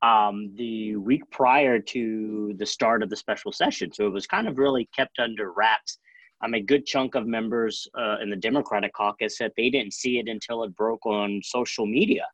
um, 0.04 0.52
the 0.56 0.98
week 0.98 1.24
prior 1.32 1.80
to 1.80 2.54
the 2.58 2.66
start 2.66 3.02
of 3.02 3.10
the 3.10 3.16
special 3.16 3.52
session. 3.52 3.92
So 3.92 4.06
it 4.06 4.12
was 4.12 4.28
kind 4.28 4.48
of 4.48 4.58
really 4.58 4.88
kept 4.96 5.18
under 5.18 5.54
wraps. 5.54 5.98
Um, 6.44 6.54
a 6.54 6.62
good 6.62 6.86
chunk 6.86 7.16
of 7.16 7.26
members 7.26 7.88
uh, 7.98 8.18
in 8.22 8.30
the 8.30 8.36
Democratic 8.36 8.94
caucus 8.94 9.38
said 9.38 9.52
they 9.56 9.70
didn't 9.70 9.94
see 9.94 10.20
it 10.20 10.28
until 10.28 10.64
it 10.64 10.76
broke 10.76 11.06
on 11.06 11.40
social 11.42 11.86
media. 11.86 12.28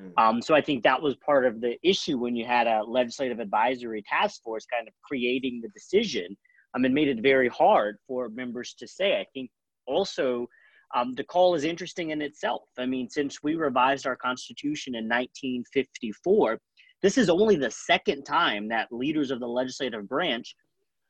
Mm. 0.00 0.12
Um, 0.22 0.42
so 0.42 0.54
I 0.54 0.60
think 0.60 0.84
that 0.84 1.02
was 1.02 1.16
part 1.16 1.44
of 1.44 1.60
the 1.60 1.76
issue 1.82 2.16
when 2.16 2.36
you 2.36 2.46
had 2.46 2.68
a 2.68 2.84
legislative 2.84 3.40
advisory 3.40 4.04
task 4.08 4.40
force 4.44 4.64
kind 4.66 4.86
of 4.86 4.94
creating 5.02 5.60
the 5.60 5.68
decision. 5.70 6.36
Um, 6.74 6.84
it 6.84 6.92
made 6.92 7.08
it 7.08 7.22
very 7.22 7.48
hard 7.48 7.96
for 8.06 8.28
members 8.28 8.74
to 8.74 8.86
say. 8.86 9.18
I 9.18 9.26
think 9.34 9.50
also 9.86 10.46
um, 10.94 11.14
the 11.14 11.24
call 11.24 11.56
is 11.56 11.64
interesting 11.64 12.10
in 12.10 12.22
itself. 12.22 12.62
I 12.78 12.86
mean, 12.86 13.08
since 13.10 13.42
we 13.42 13.56
revised 13.56 14.06
our 14.06 14.16
Constitution 14.16 14.94
in 14.94 15.04
1954, 15.04 16.60
this 17.02 17.18
is 17.18 17.28
only 17.28 17.56
the 17.56 17.70
second 17.70 18.24
time 18.24 18.68
that 18.68 18.90
leaders 18.90 19.30
of 19.30 19.40
the 19.40 19.48
legislative 19.48 20.08
branch 20.08 20.56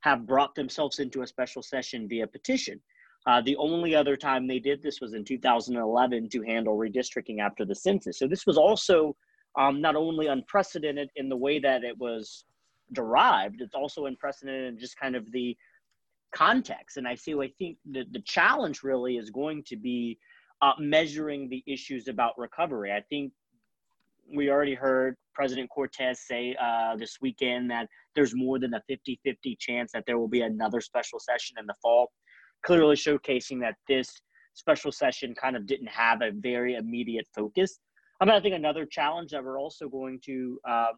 have 0.00 0.26
brought 0.26 0.55
themselves 0.55 0.99
into 0.99 1.23
a 1.23 1.26
special 1.26 1.62
session 1.62 2.09
via 2.09 2.26
petition. 2.26 2.81
Uh, 3.26 3.40
the 3.40 3.57
only 3.57 3.95
other 3.95 4.16
time 4.16 4.47
they 4.47 4.61
did 4.61 4.83
this 4.83 5.00
was 5.00 5.14
in 5.14 5.25
2011 5.25 6.28
to 6.28 6.43
handle 6.43 6.76
redistricting 6.76 7.40
after 7.40 7.64
the 7.64 7.75
census. 7.75 8.19
So 8.19 8.28
this 8.28 8.47
was 8.47 8.57
also 8.57 9.16
um, 9.59 9.81
not 9.81 9.97
only 9.97 10.28
unprecedented 10.28 11.11
in 11.16 11.28
the 11.28 11.37
way 11.37 11.59
that 11.59 11.83
it 11.83 11.99
was 11.99 12.45
derived, 12.93 13.61
it's 13.61 13.75
also 13.75 14.07
unprecedented 14.07 14.75
in 14.75 14.78
just 14.78 14.97
kind 14.97 15.16
of 15.16 15.31
the 15.33 15.57
context. 16.33 16.99
And 16.99 17.09
I 17.09 17.16
see, 17.16 17.35
I 17.35 17.50
think 17.59 17.78
the, 17.90 18.05
the 18.12 18.21
challenge 18.21 18.83
really 18.85 19.16
is 19.16 19.31
going 19.31 19.64
to 19.64 19.76
be 19.76 20.19
uh, 20.62 20.73
measuring 20.78 21.49
the 21.49 21.64
issues 21.66 22.07
about 22.07 22.38
recovery. 22.38 22.93
I 22.93 23.00
think 23.09 23.33
we 24.35 24.50
already 24.50 24.75
heard 24.75 25.16
President 25.35 25.68
Cortez 25.71 26.21
say 26.26 26.56
uh, 26.61 26.97
this 26.97 27.18
weekend 27.21 27.71
that 27.71 27.88
there's 28.14 28.35
more 28.35 28.59
than 28.59 28.75
a 28.75 28.83
50 28.88 29.21
50 29.25 29.56
chance 29.61 29.92
that 29.92 30.04
there 30.06 30.18
will 30.18 30.28
be 30.28 30.42
another 30.42 30.80
special 30.80 31.18
session 31.18 31.56
in 31.59 31.66
the 31.66 31.75
fall, 31.83 32.11
clearly 32.64 32.97
showcasing 32.97 33.61
that 33.61 33.75
this 33.88 34.11
special 34.54 34.90
session 34.90 35.35
kind 35.35 35.56
of 35.56 35.66
didn't 35.66 35.88
have 35.88 36.23
a 36.23 36.30
very 36.33 36.75
immediate 36.75 37.26
focus. 37.35 37.78
I 38.21 38.25
mean, 38.25 38.35
I 38.35 38.40
think 38.40 38.54
another 38.54 38.87
challenge 38.87 39.30
that 39.33 39.45
we're 39.45 39.61
also 39.61 39.88
going 39.88 40.21
to 40.25 40.59
uh, 40.66 40.92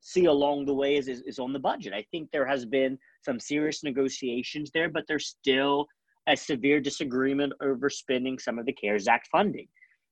see 0.00 0.26
along 0.26 0.66
the 0.66 0.74
way 0.74 0.96
is, 0.96 1.08
is, 1.08 1.22
is 1.22 1.38
on 1.38 1.52
the 1.52 1.58
budget. 1.58 1.94
I 1.94 2.04
think 2.10 2.30
there 2.30 2.46
has 2.46 2.66
been 2.66 2.98
some 3.24 3.40
serious 3.40 3.82
negotiations 3.82 4.70
there, 4.72 4.90
but 4.90 5.04
there's 5.08 5.28
still 5.28 5.86
a 6.28 6.36
severe 6.36 6.80
disagreement 6.80 7.52
over 7.62 7.88
spending 7.88 8.38
some 8.38 8.58
of 8.58 8.66
the 8.66 8.72
CARES 8.72 9.08
Act 9.08 9.28
funding. 9.32 9.68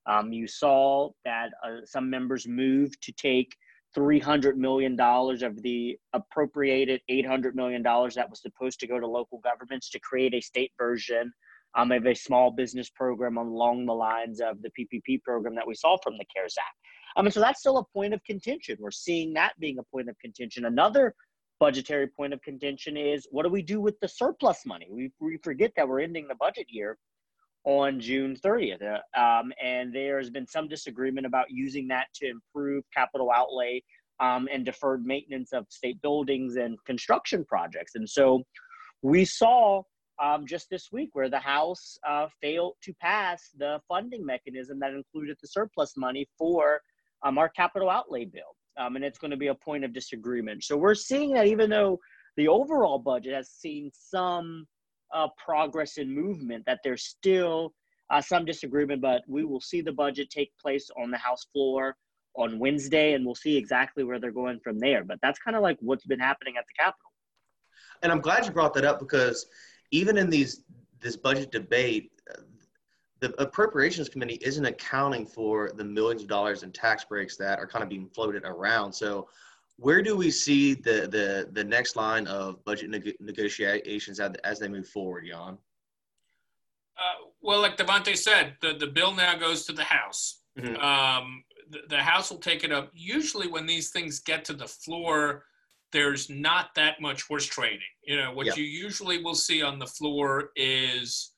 Um, 0.06 0.32
you 0.32 0.46
saw 0.46 1.10
that 1.24 1.50
uh, 1.64 1.84
some 1.84 2.10
members 2.10 2.46
moved 2.46 3.02
to 3.02 3.12
take 3.12 3.54
$300 3.96 4.56
million 4.56 4.98
of 5.00 5.62
the 5.62 5.96
appropriated 6.12 7.00
$800 7.10 7.54
million 7.54 7.82
that 7.82 8.28
was 8.28 8.42
supposed 8.42 8.80
to 8.80 8.86
go 8.86 8.98
to 8.98 9.06
local 9.06 9.38
governments 9.38 9.90
to 9.90 10.00
create 10.00 10.34
a 10.34 10.40
state 10.40 10.72
version 10.78 11.32
um, 11.76 11.92
of 11.92 12.06
a 12.06 12.14
small 12.14 12.50
business 12.50 12.90
program 12.90 13.36
along 13.36 13.86
the 13.86 13.92
lines 13.92 14.40
of 14.40 14.58
the 14.62 14.70
PPP 14.78 15.22
program 15.22 15.54
that 15.54 15.66
we 15.66 15.74
saw 15.74 15.96
from 16.02 16.16
the 16.18 16.24
CARES 16.34 16.56
Act. 16.58 16.76
I 17.16 17.22
mean, 17.22 17.30
so 17.30 17.40
that's 17.40 17.60
still 17.60 17.78
a 17.78 17.84
point 17.84 18.14
of 18.14 18.22
contention. 18.24 18.76
We're 18.80 18.90
seeing 18.90 19.32
that 19.34 19.52
being 19.60 19.78
a 19.78 19.82
point 19.84 20.08
of 20.08 20.18
contention. 20.18 20.64
Another 20.64 21.14
budgetary 21.60 22.08
point 22.08 22.32
of 22.32 22.42
contention 22.42 22.96
is 22.96 23.26
what 23.30 23.44
do 23.44 23.48
we 23.48 23.62
do 23.62 23.80
with 23.80 23.98
the 24.00 24.08
surplus 24.08 24.66
money? 24.66 24.88
We, 24.90 25.12
we 25.20 25.38
forget 25.42 25.72
that 25.76 25.88
we're 25.88 26.00
ending 26.00 26.26
the 26.28 26.34
budget 26.34 26.66
year 26.68 26.98
on 27.64 27.98
June 27.98 28.36
30th. 28.36 28.82
Uh, 28.82 29.20
um, 29.20 29.52
and 29.62 29.94
there's 29.94 30.30
been 30.30 30.46
some 30.46 30.68
disagreement 30.68 31.26
about 31.26 31.46
using 31.50 31.88
that 31.88 32.06
to 32.14 32.28
improve 32.28 32.84
capital 32.94 33.30
outlay 33.34 33.82
um, 34.20 34.48
and 34.52 34.64
deferred 34.64 35.04
maintenance 35.04 35.52
of 35.52 35.66
state 35.70 36.00
buildings 36.02 36.56
and 36.56 36.78
construction 36.84 37.44
projects. 37.44 37.94
And 37.94 38.08
so 38.08 38.42
we 39.02 39.24
saw 39.24 39.82
um, 40.22 40.46
just 40.46 40.68
this 40.70 40.90
week 40.92 41.10
where 41.12 41.28
the 41.28 41.38
House 41.38 41.98
uh, 42.08 42.28
failed 42.40 42.74
to 42.82 42.92
pass 43.00 43.50
the 43.58 43.80
funding 43.88 44.24
mechanism 44.24 44.78
that 44.80 44.92
included 44.92 45.36
the 45.40 45.48
surplus 45.48 45.96
money 45.96 46.28
for 46.38 46.80
um, 47.24 47.38
our 47.38 47.48
capital 47.48 47.90
outlay 47.90 48.24
bill. 48.24 48.42
Um, 48.76 48.96
and 48.96 49.04
it's 49.04 49.18
going 49.18 49.30
to 49.30 49.36
be 49.36 49.48
a 49.48 49.54
point 49.54 49.84
of 49.84 49.92
disagreement. 49.92 50.64
So 50.64 50.76
we're 50.76 50.94
seeing 50.94 51.32
that 51.34 51.46
even 51.46 51.70
though 51.70 51.98
the 52.36 52.48
overall 52.48 52.98
budget 52.98 53.34
has 53.34 53.50
seen 53.50 53.90
some 53.92 54.66
uh, 55.14 55.28
progress 55.42 55.96
and 55.96 56.14
movement, 56.14 56.64
that 56.66 56.80
there's 56.84 57.04
still 57.04 57.72
uh, 58.10 58.20
some 58.20 58.44
disagreement, 58.44 59.00
but 59.00 59.22
we 59.26 59.44
will 59.44 59.60
see 59.60 59.80
the 59.80 59.92
budget 59.92 60.28
take 60.30 60.52
place 60.60 60.90
on 61.00 61.10
the 61.10 61.16
House 61.16 61.46
floor 61.52 61.96
on 62.36 62.58
Wednesday, 62.58 63.14
and 63.14 63.24
we'll 63.24 63.34
see 63.34 63.56
exactly 63.56 64.04
where 64.04 64.18
they're 64.18 64.32
going 64.32 64.60
from 64.60 64.78
there. 64.78 65.04
But 65.04 65.18
that's 65.22 65.38
kind 65.38 65.56
of 65.56 65.62
like 65.62 65.78
what's 65.80 66.04
been 66.04 66.18
happening 66.18 66.56
at 66.58 66.64
the 66.66 66.82
Capitol. 66.82 67.12
And 68.02 68.12
I'm 68.12 68.20
glad 68.20 68.44
you 68.44 68.52
brought 68.52 68.74
that 68.74 68.84
up 68.84 68.98
because 68.98 69.46
even 69.90 70.18
in 70.18 70.28
these 70.28 70.62
this 71.00 71.16
budget 71.16 71.52
debate, 71.52 72.10
the 73.20 73.40
appropriations 73.40 74.08
committee 74.08 74.38
isn't 74.42 74.64
accounting 74.64 75.26
for 75.26 75.70
the 75.76 75.84
millions 75.84 76.22
of 76.22 76.28
dollars 76.28 76.62
in 76.62 76.72
tax 76.72 77.04
breaks 77.04 77.36
that 77.36 77.58
are 77.58 77.66
kind 77.66 77.82
of 77.82 77.88
being 77.88 78.08
floated 78.08 78.42
around. 78.44 78.92
So 78.92 79.28
where 79.76 80.02
do 80.02 80.16
we 80.16 80.30
see 80.30 80.74
the 80.74 81.08
the 81.10 81.48
the 81.52 81.64
next 81.64 81.96
line 81.96 82.26
of 82.26 82.64
budget 82.64 82.90
neg- 82.90 83.16
negotiations 83.20 84.20
as, 84.20 84.32
as 84.44 84.58
they 84.58 84.68
move 84.68 84.88
forward, 84.88 85.26
Jan? 85.26 85.58
Uh, 86.96 87.28
well, 87.42 87.60
like 87.60 87.76
Davante 87.76 88.16
said, 88.16 88.54
the, 88.62 88.74
the 88.74 88.86
bill 88.86 89.12
now 89.12 89.36
goes 89.36 89.66
to 89.66 89.72
the 89.72 89.82
House. 89.82 90.42
Mm-hmm. 90.58 90.76
Um, 90.76 91.42
the, 91.70 91.80
the, 91.88 91.96
House 91.96 92.30
will 92.30 92.38
take 92.38 92.62
it 92.62 92.70
up. 92.70 92.90
Usually, 92.94 93.48
when 93.48 93.66
these 93.66 93.90
things 93.90 94.20
get 94.20 94.44
to 94.44 94.52
the 94.52 94.68
floor, 94.68 95.44
there's 95.92 96.30
not 96.30 96.74
that 96.76 97.00
much 97.00 97.22
horse 97.22 97.46
trading. 97.46 97.80
You 98.04 98.16
know, 98.16 98.32
what 98.32 98.56
you 98.56 98.64
usually 98.64 99.22
will 99.22 99.34
see 99.34 99.62
on 99.62 99.78
the 99.78 99.86
floor 99.86 100.50
is, 100.56 101.32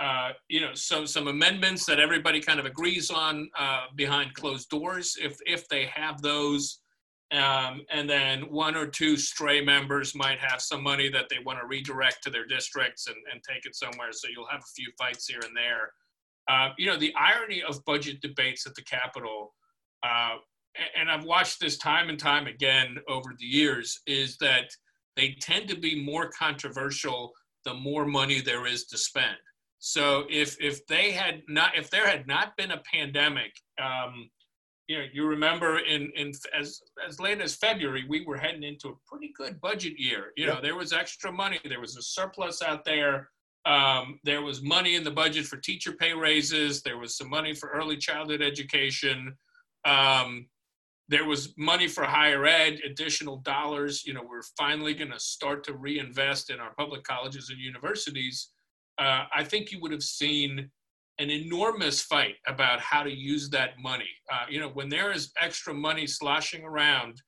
uh, 0.00 0.30
you 0.48 0.60
know, 0.60 0.74
some 0.74 1.06
some 1.06 1.28
amendments 1.28 1.86
that 1.86 2.00
everybody 2.00 2.40
kind 2.40 2.58
of 2.58 2.66
agrees 2.66 3.10
on 3.10 3.48
uh, 3.58 3.84
behind 3.94 4.34
closed 4.34 4.68
doors, 4.68 5.16
if 5.20 5.36
if 5.46 5.68
they 5.68 5.86
have 5.86 6.22
those. 6.22 6.81
Um, 7.32 7.82
and 7.90 8.08
then 8.08 8.42
one 8.50 8.76
or 8.76 8.86
two 8.86 9.16
stray 9.16 9.64
members 9.64 10.14
might 10.14 10.38
have 10.38 10.60
some 10.60 10.82
money 10.82 11.08
that 11.08 11.28
they 11.30 11.38
want 11.44 11.58
to 11.60 11.66
redirect 11.66 12.22
to 12.24 12.30
their 12.30 12.46
districts 12.46 13.06
and, 13.06 13.16
and 13.32 13.42
take 13.42 13.64
it 13.64 13.74
somewhere. 13.74 14.12
So 14.12 14.28
you'll 14.28 14.48
have 14.48 14.60
a 14.60 14.74
few 14.76 14.90
fights 14.98 15.26
here 15.26 15.40
and 15.42 15.56
there. 15.56 15.92
Uh, 16.48 16.70
you 16.76 16.86
know, 16.86 16.98
the 16.98 17.14
irony 17.18 17.62
of 17.62 17.82
budget 17.86 18.20
debates 18.20 18.66
at 18.66 18.74
the 18.74 18.82
Capitol 18.82 19.54
uh, 20.02 20.36
and 20.96 21.10
I've 21.10 21.24
watched 21.24 21.60
this 21.60 21.78
time 21.78 22.08
and 22.08 22.18
time 22.18 22.46
again 22.46 22.96
over 23.08 23.34
the 23.38 23.44
years, 23.44 24.00
is 24.06 24.36
that 24.38 24.70
they 25.16 25.36
tend 25.40 25.68
to 25.68 25.76
be 25.76 26.02
more 26.02 26.30
controversial 26.30 27.32
the 27.64 27.74
more 27.74 28.06
money 28.06 28.40
there 28.40 28.66
is 28.66 28.86
to 28.86 28.98
spend. 28.98 29.36
So 29.78 30.24
if 30.30 30.56
if 30.60 30.86
they 30.86 31.12
had 31.12 31.42
not 31.48 31.76
if 31.76 31.90
there 31.90 32.06
had 32.06 32.26
not 32.26 32.56
been 32.56 32.70
a 32.70 32.82
pandemic, 32.92 33.52
um, 33.80 34.30
you 34.88 34.98
know, 34.98 35.04
you 35.12 35.26
remember 35.26 35.78
in 35.78 36.10
in 36.16 36.32
as 36.58 36.80
as 37.06 37.20
late 37.20 37.40
as 37.40 37.54
February, 37.54 38.04
we 38.08 38.24
were 38.24 38.36
heading 38.36 38.62
into 38.62 38.88
a 38.88 38.94
pretty 39.06 39.32
good 39.36 39.60
budget 39.60 39.94
year. 39.98 40.32
You 40.36 40.46
know, 40.46 40.60
there 40.60 40.76
was 40.76 40.92
extra 40.92 41.30
money, 41.32 41.60
there 41.64 41.80
was 41.80 41.96
a 41.96 42.02
surplus 42.02 42.62
out 42.62 42.84
there. 42.84 43.28
Um, 43.64 44.18
there 44.24 44.42
was 44.42 44.60
money 44.60 44.96
in 44.96 45.04
the 45.04 45.10
budget 45.10 45.46
for 45.46 45.56
teacher 45.56 45.92
pay 45.92 46.12
raises. 46.12 46.82
There 46.82 46.98
was 46.98 47.16
some 47.16 47.30
money 47.30 47.54
for 47.54 47.68
early 47.68 47.96
childhood 47.96 48.42
education. 48.42 49.36
Um, 49.84 50.46
there 51.08 51.24
was 51.26 51.54
money 51.56 51.86
for 51.86 52.04
higher 52.04 52.44
ed, 52.44 52.80
additional 52.84 53.36
dollars. 53.38 54.04
You 54.04 54.14
know, 54.14 54.22
we're 54.28 54.42
finally 54.58 54.94
going 54.94 55.12
to 55.12 55.20
start 55.20 55.62
to 55.64 55.74
reinvest 55.74 56.50
in 56.50 56.58
our 56.58 56.72
public 56.74 57.04
colleges 57.04 57.50
and 57.50 57.58
universities. 57.58 58.50
Uh, 58.98 59.24
I 59.34 59.44
think 59.44 59.70
you 59.70 59.78
would 59.80 59.92
have 59.92 60.02
seen 60.02 60.70
an 61.18 61.30
enormous 61.30 62.02
fight 62.02 62.36
about 62.46 62.80
how 62.80 63.02
to 63.02 63.10
use 63.10 63.50
that 63.50 63.78
money. 63.80 64.08
Uh, 64.32 64.46
you 64.48 64.60
know, 64.60 64.68
when 64.68 64.88
there 64.88 65.12
is 65.12 65.32
extra 65.40 65.72
money 65.74 66.06
sloshing 66.06 66.64
around, 66.64 67.20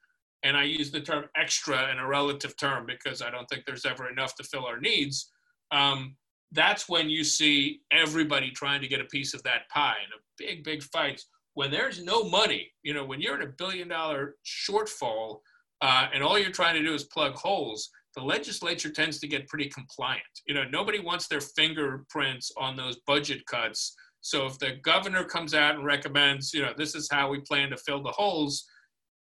and 0.43 0.57
I 0.57 0.65
use 0.65 0.91
the 0.91 1.01
term 1.01 1.25
extra 1.37 1.91
in 1.91 1.99
a 1.99 2.07
relative 2.07 2.57
term 2.57 2.87
because 2.87 3.23
I 3.23 3.31
don't 3.31 3.47
think 3.47 3.65
there's 3.65 3.87
ever 3.87 4.09
enough 4.11 4.35
to 4.37 4.45
fill 4.45 4.67
our 4.67 4.81
needs. 4.81 5.31
Um, 5.71 6.17
that's 6.53 6.89
when 6.89 7.09
you 7.09 7.25
see 7.25 7.81
everybody 7.91 8.51
trying 8.51 8.81
to 8.83 8.89
get 8.89 9.01
a 9.01 9.07
piece 9.07 9.35
of 9.35 9.43
that 9.45 9.69
pie 9.71 9.97
and 10.03 10.13
a 10.13 10.23
big, 10.39 10.65
big 10.65 10.83
fights 10.83 11.27
when 11.55 11.71
there's 11.71 12.03
no 12.03 12.25
money, 12.25 12.71
you 12.83 12.93
know, 12.93 13.05
when 13.05 13.21
you're 13.21 13.41
in 13.41 13.49
a 13.49 13.53
billion 13.53 13.89
dollar 13.89 14.37
shortfall 14.45 15.39
uh, 15.81 16.09
and 16.13 16.23
all 16.23 16.39
you're 16.39 16.51
trying 16.51 16.75
to 16.75 16.83
do 16.83 16.95
is 16.95 17.05
plug 17.05 17.35
holes, 17.35 17.91
the 18.17 18.23
legislature 18.23 18.91
tends 18.91 19.19
to 19.19 19.29
get 19.29 19.49
pretty 19.49 19.69
compliant. 19.69 20.23
You 20.47 20.55
know, 20.55 20.65
nobody 20.65 21.01
wants 21.01 21.27
their 21.27 21.41
fingerprints 21.41 22.53
on 22.57 22.77
those 22.77 22.99
budget 23.07 23.45
cuts. 23.47 23.95
So 24.21 24.47
if 24.47 24.59
the 24.59 24.77
governor 24.83 25.25
comes 25.25 25.53
out 25.53 25.75
and 25.75 25.85
recommends, 25.85 26.55
you 26.55 26.63
know, 26.63 26.73
this 26.77 26.95
is 26.95 27.09
how 27.11 27.29
we 27.29 27.41
plan 27.41 27.71
to 27.71 27.77
fill 27.77 28.03
the 28.03 28.11
holes, 28.11 28.65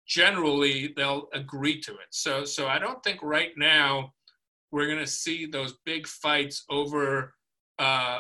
generally 0.07 0.93
they'll 0.95 1.27
agree 1.33 1.79
to 1.81 1.91
it. 1.91 2.07
So 2.11 2.45
so 2.45 2.67
I 2.67 2.77
don't 2.77 3.03
think 3.03 3.19
right 3.23 3.51
now 3.57 4.13
we're 4.71 4.87
going 4.87 4.99
to 4.99 5.07
see 5.07 5.45
those 5.45 5.75
big 5.85 6.05
fights 6.05 6.65
over 6.69 7.33
uh, 7.79 8.19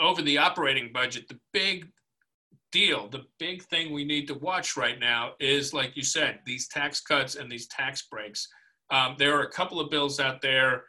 over 0.00 0.22
the 0.22 0.38
operating 0.38 0.92
budget. 0.92 1.28
The 1.28 1.38
big 1.52 1.88
deal. 2.72 3.08
The 3.08 3.24
big 3.38 3.62
thing 3.64 3.92
we 3.92 4.04
need 4.04 4.26
to 4.28 4.34
watch 4.34 4.76
right 4.76 4.98
now 4.98 5.32
is, 5.40 5.72
like 5.72 5.96
you 5.96 6.02
said, 6.02 6.40
these 6.44 6.68
tax 6.68 7.00
cuts 7.00 7.34
and 7.34 7.50
these 7.50 7.66
tax 7.68 8.06
breaks. 8.10 8.46
Um, 8.90 9.16
there 9.18 9.36
are 9.36 9.42
a 9.42 9.50
couple 9.50 9.80
of 9.80 9.90
bills 9.90 10.20
out 10.20 10.40
there, 10.40 10.84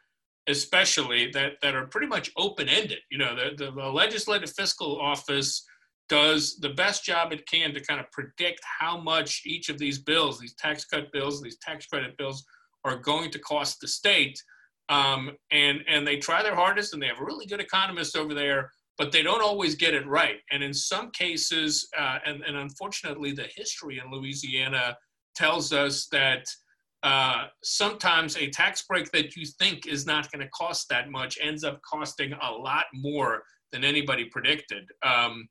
especially 0.48 1.32
that, 1.32 1.54
that 1.62 1.76
are 1.76 1.88
pretty 1.88 2.08
much 2.08 2.32
open 2.38 2.70
ended. 2.70 3.00
You 3.12 3.18
know, 3.18 3.36
the, 3.36 3.66
the, 3.66 3.72
the 3.72 3.88
legislative 3.88 4.52
fiscal 4.52 5.00
office 5.00 5.66
does 6.08 6.58
the 6.58 6.70
best 6.70 7.06
job 7.06 7.32
it 7.32 7.48
can 7.48 7.74
to 7.74 7.82
kind 7.82 8.00
of 8.00 8.12
predict 8.12 8.62
how 8.80 9.00
much 9.00 9.44
each 9.46 9.70
of 9.70 9.78
these 9.78 10.00
bills, 10.00 10.40
these 10.40 10.56
tax 10.56 10.86
cut 10.86 11.12
bills, 11.12 11.42
these 11.42 11.58
tax 11.60 11.86
credit 11.86 12.18
bills, 12.18 12.44
are 12.86 12.98
going 12.98 13.30
to 13.32 13.40
cost 13.40 13.80
the 13.82 13.88
state. 13.88 14.42
Um, 14.88 15.32
and 15.52 15.82
and 15.88 16.08
they 16.08 16.18
try 16.18 16.42
their 16.42 16.56
hardest, 16.56 16.94
and 16.94 17.02
they 17.02 17.08
have 17.08 17.20
really 17.20 17.46
good 17.46 17.60
economists 17.60 18.16
over 18.16 18.34
there 18.34 18.72
but 19.00 19.14
they 19.14 19.24
don't 19.24 19.42
always 19.42 19.76
get 19.76 19.94
it 19.94 20.06
right. 20.06 20.40
And 20.52 20.62
in 20.62 20.74
some 20.74 21.10
cases, 21.12 21.88
uh, 21.98 22.20
and, 22.26 22.44
and 22.44 22.58
unfortunately, 22.58 23.32
the 23.32 23.48
history 23.56 24.02
in 24.04 24.12
Louisiana 24.12 24.98
tells 25.36 25.72
us 25.72 26.08
that 26.08 26.46
uh, 27.04 27.46
sometimes 27.64 28.36
a 28.36 28.50
tax 28.50 28.84
break 28.84 29.12
that 29.12 29.36
you 29.36 29.46
think 29.46 29.88
is 29.88 30.06
not 30.06 30.32
going 30.32 30.44
to 30.44 30.50
cost 30.50 30.90
that 30.90 31.10
much 31.10 31.38
ends 31.42 31.64
up 31.64 31.80
costing 31.82 32.34
a 32.34 32.52
lot 32.52 32.86
more 32.94 33.44
than 33.72 33.84
anybody 33.84 34.26
predicted. 34.26 34.86
Um, 35.04 35.48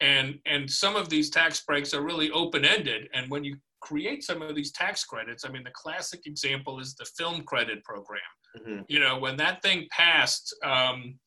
and 0.00 0.38
and 0.46 0.70
some 0.70 0.96
of 0.96 1.08
these 1.08 1.30
tax 1.30 1.62
breaks 1.64 1.94
are 1.94 2.02
really 2.02 2.30
open 2.30 2.64
ended. 2.64 3.08
And 3.14 3.30
when 3.30 3.44
you 3.44 3.56
create 3.80 4.24
some 4.24 4.42
of 4.42 4.54
these 4.54 4.72
tax 4.72 5.04
credits, 5.04 5.44
I 5.44 5.50
mean, 5.50 5.64
the 5.64 5.70
classic 5.74 6.20
example 6.26 6.80
is 6.80 6.94
the 6.94 7.06
film 7.16 7.42
credit 7.42 7.82
program. 7.84 8.20
Mm-hmm. 8.58 8.82
You 8.88 9.00
know, 9.00 9.18
when 9.18 9.36
that 9.36 9.62
thing 9.62 9.86
passed. 9.90 10.54
Um, 10.64 11.18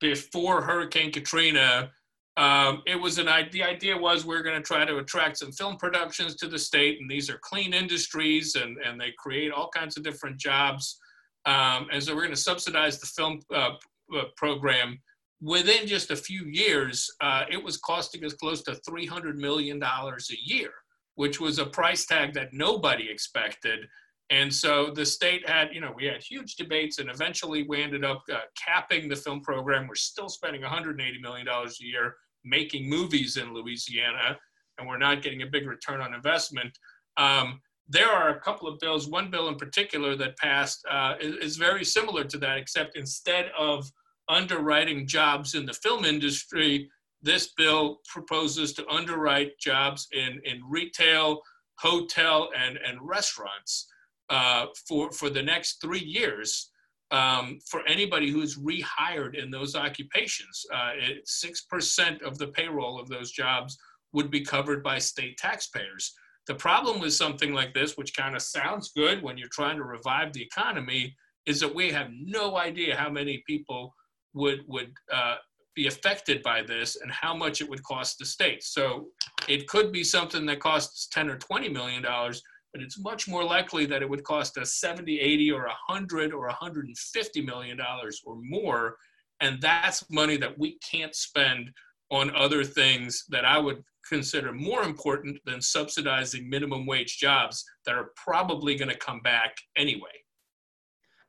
before 0.00 0.60
Hurricane 0.60 1.10
Katrina, 1.10 1.90
um, 2.36 2.82
it 2.86 3.00
was 3.00 3.18
an 3.18 3.28
the 3.52 3.62
idea 3.62 3.96
was 3.96 4.24
we 4.24 4.34
are 4.34 4.42
going 4.42 4.56
to 4.56 4.62
try 4.62 4.84
to 4.84 4.98
attract 4.98 5.38
some 5.38 5.52
film 5.52 5.76
productions 5.76 6.34
to 6.36 6.48
the 6.48 6.58
state, 6.58 7.00
and 7.00 7.08
these 7.08 7.30
are 7.30 7.38
clean 7.42 7.72
industries, 7.72 8.56
and 8.56 8.76
and 8.78 9.00
they 9.00 9.12
create 9.16 9.52
all 9.52 9.68
kinds 9.68 9.96
of 9.96 10.02
different 10.02 10.36
jobs, 10.36 10.98
um, 11.46 11.86
and 11.92 12.02
so 12.02 12.12
we're 12.12 12.22
going 12.22 12.34
to 12.34 12.40
subsidize 12.40 12.98
the 12.98 13.06
film 13.06 13.40
uh, 13.54 13.70
uh, 14.16 14.24
program. 14.36 14.98
Within 15.40 15.86
just 15.86 16.10
a 16.10 16.16
few 16.16 16.46
years, 16.46 17.08
uh, 17.20 17.44
it 17.50 17.62
was 17.62 17.76
costing 17.76 18.24
us 18.24 18.32
close 18.32 18.62
to 18.62 18.74
three 18.76 19.06
hundred 19.06 19.38
million 19.38 19.78
dollars 19.78 20.28
a 20.32 20.52
year, 20.52 20.70
which 21.14 21.40
was 21.40 21.60
a 21.60 21.66
price 21.66 22.04
tag 22.04 22.34
that 22.34 22.52
nobody 22.52 23.08
expected. 23.08 23.86
And 24.30 24.52
so 24.52 24.90
the 24.92 25.04
state 25.04 25.46
had, 25.48 25.68
you 25.72 25.80
know, 25.80 25.92
we 25.94 26.06
had 26.06 26.20
huge 26.20 26.56
debates, 26.56 26.98
and 26.98 27.08
eventually 27.10 27.62
we 27.62 27.80
ended 27.80 28.04
up 28.04 28.24
uh, 28.32 28.38
capping 28.56 29.08
the 29.08 29.14
film 29.14 29.40
program. 29.40 29.86
We're 29.86 29.94
still 29.94 30.30
spending 30.30 30.62
$180 30.62 31.20
million 31.20 31.46
a 31.46 31.68
year 31.78 32.16
making 32.44 32.88
movies 32.88 33.36
in 33.36 33.54
Louisiana, 33.54 34.38
and 34.78 34.88
we're 34.88 34.98
not 34.98 35.22
getting 35.22 35.42
a 35.42 35.46
big 35.46 35.66
return 35.66 36.00
on 36.00 36.14
investment. 36.14 36.76
Um, 37.16 37.60
there 37.88 38.10
are 38.10 38.30
a 38.30 38.40
couple 38.40 38.66
of 38.66 38.78
bills, 38.80 39.08
one 39.08 39.30
bill 39.30 39.48
in 39.48 39.56
particular 39.56 40.16
that 40.16 40.38
passed 40.38 40.84
uh, 40.90 41.14
is, 41.20 41.36
is 41.36 41.56
very 41.56 41.84
similar 41.84 42.24
to 42.24 42.38
that, 42.38 42.58
except 42.58 42.96
instead 42.96 43.50
of 43.58 43.90
underwriting 44.28 45.06
jobs 45.06 45.54
in 45.54 45.66
the 45.66 45.74
film 45.74 46.04
industry, 46.04 46.88
this 47.22 47.52
bill 47.56 48.00
proposes 48.06 48.72
to 48.74 48.88
underwrite 48.88 49.58
jobs 49.58 50.08
in, 50.12 50.40
in 50.44 50.60
retail, 50.68 51.40
hotel, 51.78 52.50
and, 52.58 52.78
and 52.86 52.98
restaurants 53.02 53.86
uh, 54.30 54.66
for, 54.88 55.12
for 55.12 55.30
the 55.30 55.42
next 55.42 55.80
three 55.80 56.04
years 56.04 56.70
um, 57.14 57.60
for 57.64 57.86
anybody 57.86 58.28
who's 58.28 58.58
rehired 58.58 59.40
in 59.40 59.48
those 59.48 59.76
occupations. 59.76 60.66
Uh, 60.74 60.94
6% 61.24 62.22
of 62.22 62.38
the 62.38 62.48
payroll 62.48 63.00
of 63.00 63.08
those 63.08 63.30
jobs 63.30 63.78
would 64.12 64.32
be 64.32 64.40
covered 64.40 64.82
by 64.82 64.98
state 64.98 65.38
taxpayers. 65.38 66.12
The 66.48 66.56
problem 66.56 67.00
with 67.00 67.14
something 67.14 67.54
like 67.54 67.72
this, 67.72 67.96
which 67.96 68.16
kind 68.16 68.34
of 68.34 68.42
sounds 68.42 68.90
good 68.96 69.22
when 69.22 69.38
you're 69.38 69.48
trying 69.52 69.76
to 69.76 69.84
revive 69.84 70.32
the 70.32 70.42
economy, 70.42 71.14
is 71.46 71.60
that 71.60 71.72
we 71.72 71.92
have 71.92 72.08
no 72.12 72.56
idea 72.56 72.96
how 72.96 73.10
many 73.10 73.44
people 73.46 73.94
would 74.34 74.64
would 74.66 74.92
uh, 75.12 75.36
be 75.76 75.86
affected 75.86 76.42
by 76.42 76.62
this 76.62 76.96
and 77.00 77.12
how 77.12 77.34
much 77.34 77.60
it 77.60 77.68
would 77.68 77.82
cost 77.84 78.18
the 78.18 78.24
state. 78.24 78.62
So 78.64 79.06
it 79.48 79.68
could 79.68 79.92
be 79.92 80.04
something 80.04 80.46
that 80.46 80.60
costs 80.60 81.06
10 81.08 81.28
or 81.28 81.38
20 81.38 81.68
million 81.68 82.02
dollars, 82.02 82.42
but 82.74 82.82
it's 82.82 82.98
much 82.98 83.28
more 83.28 83.44
likely 83.44 83.86
that 83.86 84.02
it 84.02 84.10
would 84.10 84.24
cost 84.24 84.58
us 84.58 84.74
70, 84.74 85.20
80 85.20 85.52
or 85.52 85.62
100 85.62 86.34
or 86.34 86.46
150 86.48 87.40
million 87.42 87.78
dollars 87.78 88.20
or 88.26 88.36
more 88.42 88.96
and 89.40 89.60
that's 89.60 90.08
money 90.10 90.36
that 90.36 90.58
we 90.58 90.78
can't 90.78 91.14
spend 91.14 91.70
on 92.10 92.34
other 92.36 92.64
things 92.64 93.24
that 93.28 93.44
I 93.44 93.58
would 93.58 93.82
consider 94.08 94.52
more 94.52 94.82
important 94.82 95.38
than 95.44 95.60
subsidizing 95.60 96.48
minimum 96.48 96.86
wage 96.86 97.18
jobs 97.18 97.64
that 97.86 97.94
are 97.94 98.10
probably 98.16 98.74
going 98.74 98.90
to 98.90 98.96
come 98.96 99.20
back 99.20 99.56
anyway. 99.76 100.10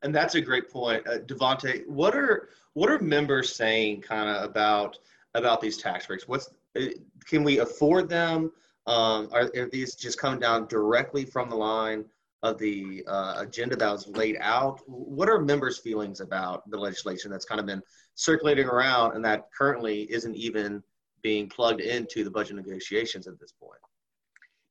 And 0.04 0.14
that's 0.14 0.36
a 0.36 0.42
great 0.42 0.70
point, 0.70 1.08
uh, 1.08 1.20
Davante. 1.20 1.88
What 1.88 2.16
are 2.16 2.50
what 2.74 2.92
are 2.92 3.00
members 3.00 3.56
saying, 3.56 4.02
kind 4.02 4.30
of 4.30 4.44
about 4.44 4.98
about 5.34 5.62
these 5.62 5.78
tax 5.78 6.06
breaks? 6.06 6.28
What's 6.28 6.50
uh, 6.80 6.88
can 7.26 7.44
we 7.44 7.60
afford 7.60 8.10
them? 8.10 8.52
Um, 8.88 9.30
are, 9.32 9.50
are, 9.58 9.70
these 9.72 9.96
just 9.96 10.20
coming 10.20 10.40
down 10.40 10.68
directly 10.68 11.26
from 11.26 11.50
the 11.50 11.56
line 11.56 12.06
of 12.44 12.60
the 12.60 13.04
uh, 13.08 13.36
agenda 13.38 13.76
that 13.76 13.92
was 13.92 14.08
laid 14.08 14.38
out? 14.40 14.80
What 14.86 15.30
are 15.30 15.40
members' 15.40 15.80
feelings 15.80 16.20
about 16.20 16.70
the 16.70 16.78
legislation 16.78 17.32
that's 17.32 17.46
kind 17.46 17.60
of 17.60 17.66
been 17.66 17.82
circulating 18.14 18.68
around 18.68 19.16
and 19.16 19.26
that 19.26 19.48
currently 19.58 20.04
isn't 20.12 20.36
even 20.36 20.84
being 21.24 21.50
plugged 21.50 21.82
into 21.82 22.24
the 22.24 22.30
budget 22.30 22.56
negotiations 22.56 23.28
at 23.28 23.40
this 23.40 23.54
point? 23.60 23.80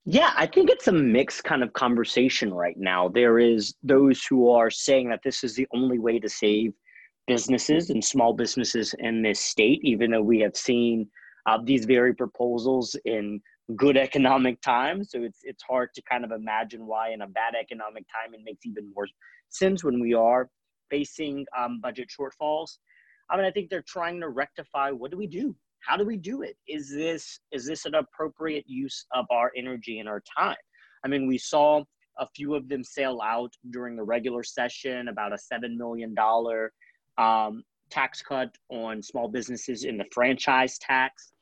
Yeah, 0.07 0.33
I 0.37 0.47
think 0.47 0.71
it's 0.71 0.87
a 0.87 0.93
mixed 0.93 1.45
kind 1.45 1.63
of 1.63 1.73
conversation 1.73 2.53
right 2.53 2.77
now. 2.77 3.09
There 3.09 3.39
is 3.39 3.75
those 3.83 4.25
who 4.25 4.51
are 4.51 4.71
saying 4.71 5.09
that 5.09 5.23
this 5.25 5.43
is 5.43 5.57
the 5.57 5.67
only 5.75 5.99
way 5.99 6.19
to 6.19 6.29
save 6.29 6.75
businesses 7.27 7.91
and 7.91 8.05
small 8.05 8.35
businesses 8.35 8.95
in 8.99 9.23
this 9.23 9.41
state, 9.41 9.81
even 9.83 10.11
though 10.11 10.23
we 10.23 10.41
have 10.41 10.57
seen 10.57 11.09
uh, 11.47 11.59
these 11.63 11.87
very 11.87 12.15
proposals 12.15 12.97
in 13.07 13.41
good 13.77 13.97
economic 13.97 14.61
times. 14.61 15.11
So 15.11 15.23
it's 15.23 15.41
it's 15.43 15.63
hard 15.63 15.91
to 15.95 16.03
kind 16.03 16.25
of 16.25 16.33
imagine 16.33 16.87
why 16.87 17.11
in 17.11 17.23
a 17.23 17.27
bad 17.27 17.55
economic 17.59 18.05
time 18.09 18.35
it 18.35 18.41
makes 18.45 18.67
even 18.67 18.93
more 18.95 19.07
sense 19.49 19.85
when 19.85 20.01
we 20.01 20.15
are 20.15 20.51
facing 20.91 21.47
um, 21.57 21.81
budget 21.81 22.09
shortfalls. 22.09 22.79
I 23.31 23.37
mean, 23.37 23.47
I 23.47 23.51
think 23.51 23.71
they're 23.71 23.85
trying 23.87 24.21
to 24.21 24.29
rectify 24.29 24.91
what 24.91 25.11
do 25.11 25.17
we 25.17 25.27
do? 25.27 25.57
how 25.87 25.97
do 25.97 26.05
we 26.05 26.17
do 26.17 26.43
it 26.43 26.57
is 26.67 26.91
this 26.91 27.41
is 27.53 27.67
this 27.67 27.85
an 27.85 27.95
appropriate 27.95 28.65
use 28.67 29.07
of 29.13 29.27
our 29.31 29.53
energy 29.57 29.99
and 29.99 30.09
our 30.09 30.23
time 30.37 30.57
i 31.05 31.09
mean 31.09 31.27
we 31.27 31.39
saw 31.39 31.83
a 32.19 32.27
few 32.35 32.55
of 32.55 32.69
them 32.69 32.83
sail 32.83 33.21
out 33.23 33.53
during 33.71 33.97
the 33.97 34.03
regular 34.03 34.45
session 34.45 35.09
about 35.09 35.33
a 35.33 35.39
$7 35.53 35.77
million 35.77 36.15
um, 37.19 37.65
tax 37.91 38.23
cut 38.23 38.55
on 38.69 39.03
small 39.03 39.29
businesses 39.29 39.83
in 39.83 39.97
the 39.99 40.05
franchise 40.13 40.79
tax 40.79 41.33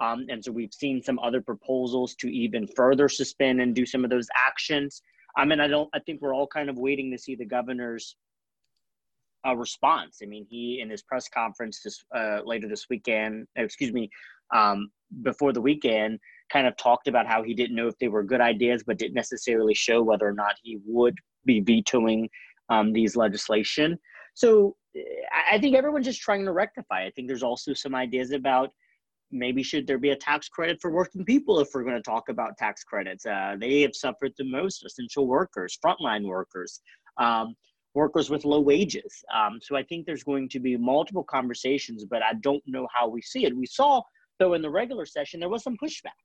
um, 0.00 0.26
and 0.28 0.44
so 0.44 0.50
we've 0.50 0.72
seen 0.72 1.02
some 1.02 1.18
other 1.18 1.40
proposals 1.40 2.14
to 2.14 2.28
even 2.28 2.66
further 2.66 3.08
suspend 3.08 3.60
and 3.60 3.74
do 3.74 3.86
some 3.86 4.04
of 4.04 4.10
those 4.10 4.28
actions 4.34 5.02
i 5.36 5.44
mean 5.44 5.60
i 5.60 5.66
don't 5.66 5.88
i 5.94 5.98
think 6.00 6.20
we're 6.20 6.34
all 6.34 6.46
kind 6.46 6.70
of 6.70 6.76
waiting 6.76 7.10
to 7.10 7.18
see 7.18 7.34
the 7.34 7.44
governor's 7.44 8.16
a 9.44 9.56
response. 9.56 10.18
I 10.22 10.26
mean, 10.26 10.46
he 10.48 10.80
in 10.80 10.90
his 10.90 11.02
press 11.02 11.28
conference 11.28 11.80
this 11.82 12.04
uh, 12.14 12.40
later 12.44 12.68
this 12.68 12.86
weekend, 12.88 13.46
excuse 13.56 13.92
me, 13.92 14.10
um, 14.54 14.90
before 15.22 15.52
the 15.52 15.60
weekend, 15.60 16.18
kind 16.50 16.66
of 16.66 16.76
talked 16.76 17.08
about 17.08 17.26
how 17.26 17.42
he 17.42 17.54
didn't 17.54 17.76
know 17.76 17.88
if 17.88 17.98
they 17.98 18.08
were 18.08 18.22
good 18.22 18.40
ideas, 18.40 18.84
but 18.86 18.98
didn't 18.98 19.14
necessarily 19.14 19.74
show 19.74 20.02
whether 20.02 20.26
or 20.26 20.32
not 20.32 20.54
he 20.62 20.78
would 20.86 21.16
be 21.44 21.60
vetoing 21.60 22.28
um, 22.68 22.92
these 22.92 23.16
legislation. 23.16 23.98
So 24.34 24.76
I 25.50 25.58
think 25.58 25.74
everyone's 25.74 26.06
just 26.06 26.20
trying 26.20 26.44
to 26.44 26.52
rectify. 26.52 27.04
I 27.04 27.10
think 27.10 27.28
there's 27.28 27.42
also 27.42 27.74
some 27.74 27.94
ideas 27.94 28.30
about 28.30 28.70
maybe 29.32 29.62
should 29.62 29.86
there 29.86 29.98
be 29.98 30.10
a 30.10 30.16
tax 30.16 30.48
credit 30.48 30.78
for 30.80 30.90
working 30.90 31.24
people 31.24 31.60
if 31.60 31.68
we're 31.74 31.84
going 31.84 31.96
to 31.96 32.02
talk 32.02 32.28
about 32.28 32.56
tax 32.58 32.84
credits. 32.84 33.26
Uh, 33.26 33.56
they 33.58 33.80
have 33.80 33.94
suffered 33.94 34.32
the 34.38 34.44
most, 34.44 34.84
essential 34.84 35.26
workers, 35.26 35.78
frontline 35.84 36.24
workers. 36.24 36.80
Um, 37.18 37.54
workers 37.94 38.30
with 38.30 38.44
low 38.44 38.60
wages. 38.60 39.22
Um, 39.34 39.58
so 39.60 39.76
I 39.76 39.82
think 39.82 40.06
there's 40.06 40.24
going 40.24 40.48
to 40.50 40.60
be 40.60 40.76
multiple 40.76 41.24
conversations, 41.24 42.04
but 42.04 42.22
I 42.22 42.34
don't 42.40 42.62
know 42.66 42.86
how 42.94 43.08
we 43.08 43.20
see 43.20 43.44
it. 43.44 43.56
We 43.56 43.66
saw, 43.66 44.02
though, 44.38 44.54
in 44.54 44.62
the 44.62 44.70
regular 44.70 45.06
session, 45.06 45.40
there 45.40 45.48
was 45.48 45.62
some 45.62 45.76
pushback. 45.76 46.16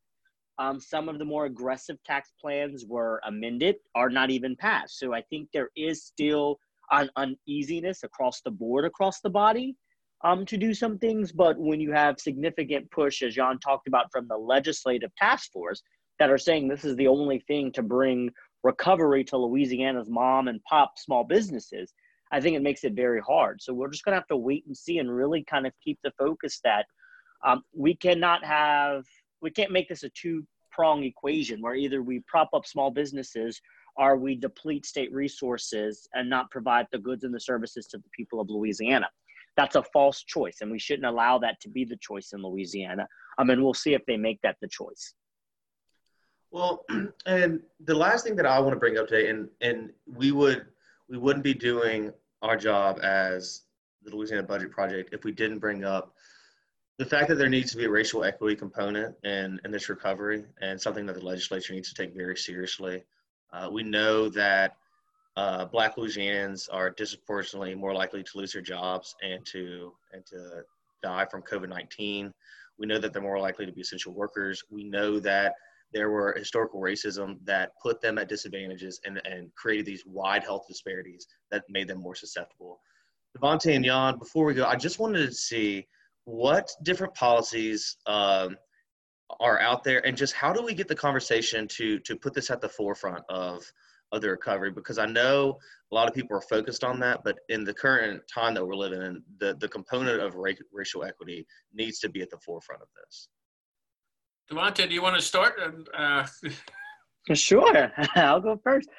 Um, 0.60 0.80
some 0.80 1.08
of 1.08 1.20
the 1.20 1.26
more 1.26 1.46
aggressive 1.46 1.98
tax 2.04 2.32
plans 2.40 2.86
were 2.88 3.22
amended 3.26 3.76
or 3.96 4.10
not 4.10 4.32
even 4.32 4.56
passed. 4.56 4.98
So 4.98 5.14
I 5.14 5.22
think 5.30 5.50
there 5.54 5.70
is 5.76 6.04
still 6.04 6.58
an 6.92 7.10
uneasiness 7.16 8.04
across 8.04 8.42
the 8.42 8.52
board, 8.52 8.86
across 8.86 9.20
the 9.20 9.30
body, 9.30 9.76
um, 10.24 10.46
to 10.46 10.58
do 10.58 10.74
some 10.74 10.98
things. 10.98 11.32
But 11.32 11.58
when 11.60 11.80
you 11.80 11.92
have 11.92 12.20
significant 12.20 12.90
push, 12.92 13.22
as 13.22 13.36
John 13.36 13.60
talked 13.60 13.88
about, 13.88 14.12
from 14.12 14.28
the 14.28 14.38
legislative 14.38 15.16
task 15.16 15.52
force 15.52 15.82
that 16.20 16.30
are 16.30 16.38
saying 16.38 16.68
this 16.68 16.86
is 16.86 16.96
the 16.96 17.08
only 17.08 17.40
thing 17.48 17.72
to 17.74 17.84
bring 17.84 18.32
recovery 18.64 19.24
to 19.26 19.38
Louisiana's 19.38 20.10
mom 20.10 20.48
and 20.48 20.64
pop 20.64 20.98
small 20.98 21.24
businesses, 21.24 21.94
I 22.32 22.42
think 22.42 22.56
it 22.56 22.64
makes 22.64 22.84
it 22.84 22.94
very 22.94 23.22
hard. 23.22 23.62
So 23.62 23.74
we're 23.74 23.90
just 23.90 24.04
going 24.04 24.14
to 24.14 24.20
have 24.20 24.28
to 24.28 24.38
wait 24.38 24.66
and 24.68 24.76
see 24.76 24.98
and 24.98 25.14
really 25.14 25.44
kind 25.44 25.66
of 25.66 25.74
keep 25.84 26.00
the 26.04 26.12
focus 26.18 26.60
that 26.64 26.86
um, 27.46 27.64
we 27.74 27.96
cannot 27.96 28.44
have, 28.44 29.06
we 29.42 29.52
can't 29.52 29.72
make 29.72 29.88
this 29.88 30.04
a 30.04 30.10
two 30.10 30.46
prong 30.72 31.04
equation 31.04 31.62
where 31.62 31.76
either 31.76 32.02
we 32.02 32.22
prop 32.28 32.50
up 32.54 32.66
small 32.66 32.92
businesses 32.92 33.62
or 33.96 34.18
we 34.18 34.36
deplete 34.36 34.86
state 34.86 35.12
resources 35.12 36.08
and 36.14 36.30
not 36.30 36.52
provide 36.52 36.88
the 36.92 37.00
goods 37.00 37.24
and 37.24 37.34
the 37.34 37.40
services 37.40 37.88
to 37.88 37.98
the 37.98 38.10
people 38.16 38.40
of 38.40 38.50
Louisiana. 38.50 39.08
That's 39.58 39.76
a 39.76 39.84
false 39.84 40.24
choice, 40.24 40.60
and 40.62 40.72
we 40.72 40.80
shouldn't 40.80 41.08
allow 41.08 41.40
that 41.40 41.60
to 41.62 41.70
be 41.70 41.84
the 41.84 41.98
choice 41.98 42.32
in 42.32 42.42
Louisiana. 42.42 43.08
I 43.38 43.44
mean, 43.44 43.64
we'll 43.64 43.74
see 43.74 43.94
if 43.94 44.06
they 44.06 44.16
make 44.16 44.40
that 44.44 44.58
the 44.62 44.68
choice. 44.68 45.14
Well, 46.52 46.86
and 47.26 47.62
the 47.84 47.96
last 47.96 48.26
thing 48.26 48.36
that 48.38 48.46
I 48.46 48.60
want 48.60 48.74
to 48.74 48.80
bring 48.80 48.98
up 48.98 49.08
today, 49.08 49.30
and 49.30 49.50
and 49.62 49.92
we 50.06 50.32
would 50.32 50.68
we 51.10 51.18
wouldn't 51.18 51.44
be 51.44 51.54
doing 51.54 52.14
our 52.42 52.56
job 52.56 53.00
as 53.02 53.64
the 54.04 54.16
Louisiana 54.16 54.44
Budget 54.44 54.72
Project 54.72 55.14
if 55.14 55.24
we 55.24 55.32
didn't 55.32 55.60
bring 55.60 55.84
up 55.84 56.14
the 56.98 57.06
fact 57.06 57.28
that 57.28 57.36
there 57.36 57.50
needs 57.50 57.72
to 57.72 57.78
be 57.78 57.86
a 57.86 57.90
racial 57.90 58.24
equity 58.24 58.56
component 58.56 59.16
in, 59.24 59.60
in 59.64 59.72
this 59.72 59.88
recovery 59.88 60.44
and 60.62 60.82
something 60.82 61.06
that 61.06 61.16
the 61.16 61.26
legislature 61.26 61.74
needs 61.74 61.90
to 61.90 61.96
take 61.96 62.16
very 62.16 62.36
seriously. 62.36 63.04
Uh, 63.54 63.70
we 63.72 63.84
know 63.84 64.30
that 64.30 64.78
uh, 65.38 65.66
Black 65.66 65.96
Louisianans 65.98 66.68
are 66.72 66.90
disproportionately 66.90 67.76
more 67.76 67.94
likely 67.94 68.24
to 68.24 68.38
lose 68.38 68.54
their 68.54 68.62
jobs 68.62 69.16
and 69.22 69.46
to 69.46 69.94
and 70.12 70.26
to 70.26 70.64
die 71.04 71.26
from 71.30 71.44
COVID-19. 71.44 72.32
We 72.80 72.88
know 72.88 72.98
that 72.98 73.14
they're 73.14 73.22
more 73.22 73.40
likely 73.40 73.68
to 73.68 73.72
be 73.72 73.82
essential 73.82 74.14
workers. 74.14 74.64
We 74.72 74.84
know 74.84 75.20
that 75.20 75.54
there 75.94 76.10
were 76.10 76.34
historical 76.36 76.82
racism 76.82 77.38
that 77.46 77.72
put 77.82 78.02
them 78.02 78.18
at 78.18 78.30
disadvantages 78.30 79.00
and, 79.06 79.22
and 79.26 79.54
created 79.54 79.86
these 79.86 80.04
wide 80.08 80.44
health 80.44 80.66
disparities 80.68 81.28
that 81.52 81.64
made 81.70 81.88
them 81.88 82.00
more 82.00 82.16
susceptible. 82.16 82.80
Davante 83.38 83.76
and 83.76 83.86
Jan, 83.86 84.18
before 84.18 84.44
we 84.44 84.56
go, 84.56 84.66
I 84.66 84.76
just 84.76 84.98
wanted 84.98 85.28
to 85.28 85.34
see 85.34 85.88
what 86.26 86.68
different 86.82 87.14
policies 87.14 87.98
um, 88.08 88.58
are 89.40 89.60
out 89.60 89.84
there 89.84 90.06
and 90.06 90.18
just 90.18 90.34
how 90.34 90.52
do 90.52 90.64
we 90.64 90.74
get 90.74 90.88
the 90.88 90.96
conversation 90.96 91.68
to 91.68 92.00
to 92.00 92.16
put 92.16 92.34
this 92.34 92.50
at 92.50 92.60
the 92.60 92.70
forefront 92.70 93.24
of 93.30 93.64
of 94.12 94.22
the 94.22 94.30
recovery 94.30 94.72
because 94.72 94.98
I 94.98 95.06
know 95.06 95.58
a 95.92 95.96
lot 95.96 96.08
of 96.08 96.14
people 96.14 96.38
are 96.38 96.42
focused 96.42 96.84
on 96.84 97.00
that, 97.00 97.22
but 97.24 97.38
in 97.50 97.64
the 97.64 97.74
current 97.74 98.22
time 98.34 98.54
that 98.54 98.66
we're 98.66 98.76
living 98.76 99.02
in, 99.02 99.24
the, 99.40 99.56
the 99.60 99.68
component 99.68 100.22
of 100.22 100.36
ra- 100.36 100.52
racial 100.72 101.04
equity 101.04 101.46
needs 101.74 102.00
to 102.00 102.10
be 102.10 102.22
at 102.22 102.30
the 102.30 102.38
forefront 102.38 102.82
of 102.82 102.88
this. 102.96 103.28
Davante, 104.52 104.88
do 104.88 104.94
you 104.94 105.02
want 105.02 105.16
to 105.16 105.22
start? 105.22 105.60
Uh, 105.94 106.26
sure, 107.34 107.92
I'll 108.16 108.40
go 108.40 108.60
first. 108.64 108.90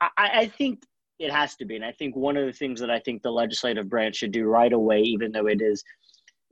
I, 0.00 0.10
I 0.16 0.46
think 0.46 0.82
it 1.18 1.32
has 1.32 1.56
to 1.56 1.64
be, 1.64 1.76
and 1.76 1.84
I 1.84 1.92
think 1.92 2.16
one 2.16 2.36
of 2.36 2.46
the 2.46 2.52
things 2.52 2.80
that 2.80 2.90
I 2.90 3.00
think 3.00 3.22
the 3.22 3.30
legislative 3.30 3.88
branch 3.88 4.16
should 4.16 4.32
do 4.32 4.46
right 4.46 4.72
away, 4.72 5.00
even 5.00 5.32
though 5.32 5.46
it 5.46 5.60
is 5.60 5.82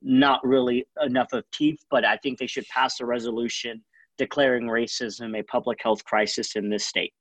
not 0.03 0.45
really 0.47 0.87
enough 1.03 1.33
of 1.33 1.45
teeth, 1.53 1.81
but 1.91 2.05
I 2.05 2.17
think 2.19 2.39
they 2.39 2.47
should 2.47 2.67
pass 2.69 3.01
a 3.01 3.07
resolution 3.07 3.83
declaring 4.19 4.65
racism 4.65 5.39
a 5.39 5.43
public 5.43 5.79
health 5.83 6.05
crisis 6.05 6.57
in 6.57 6.71
this 6.71 6.87
state. 6.87 7.13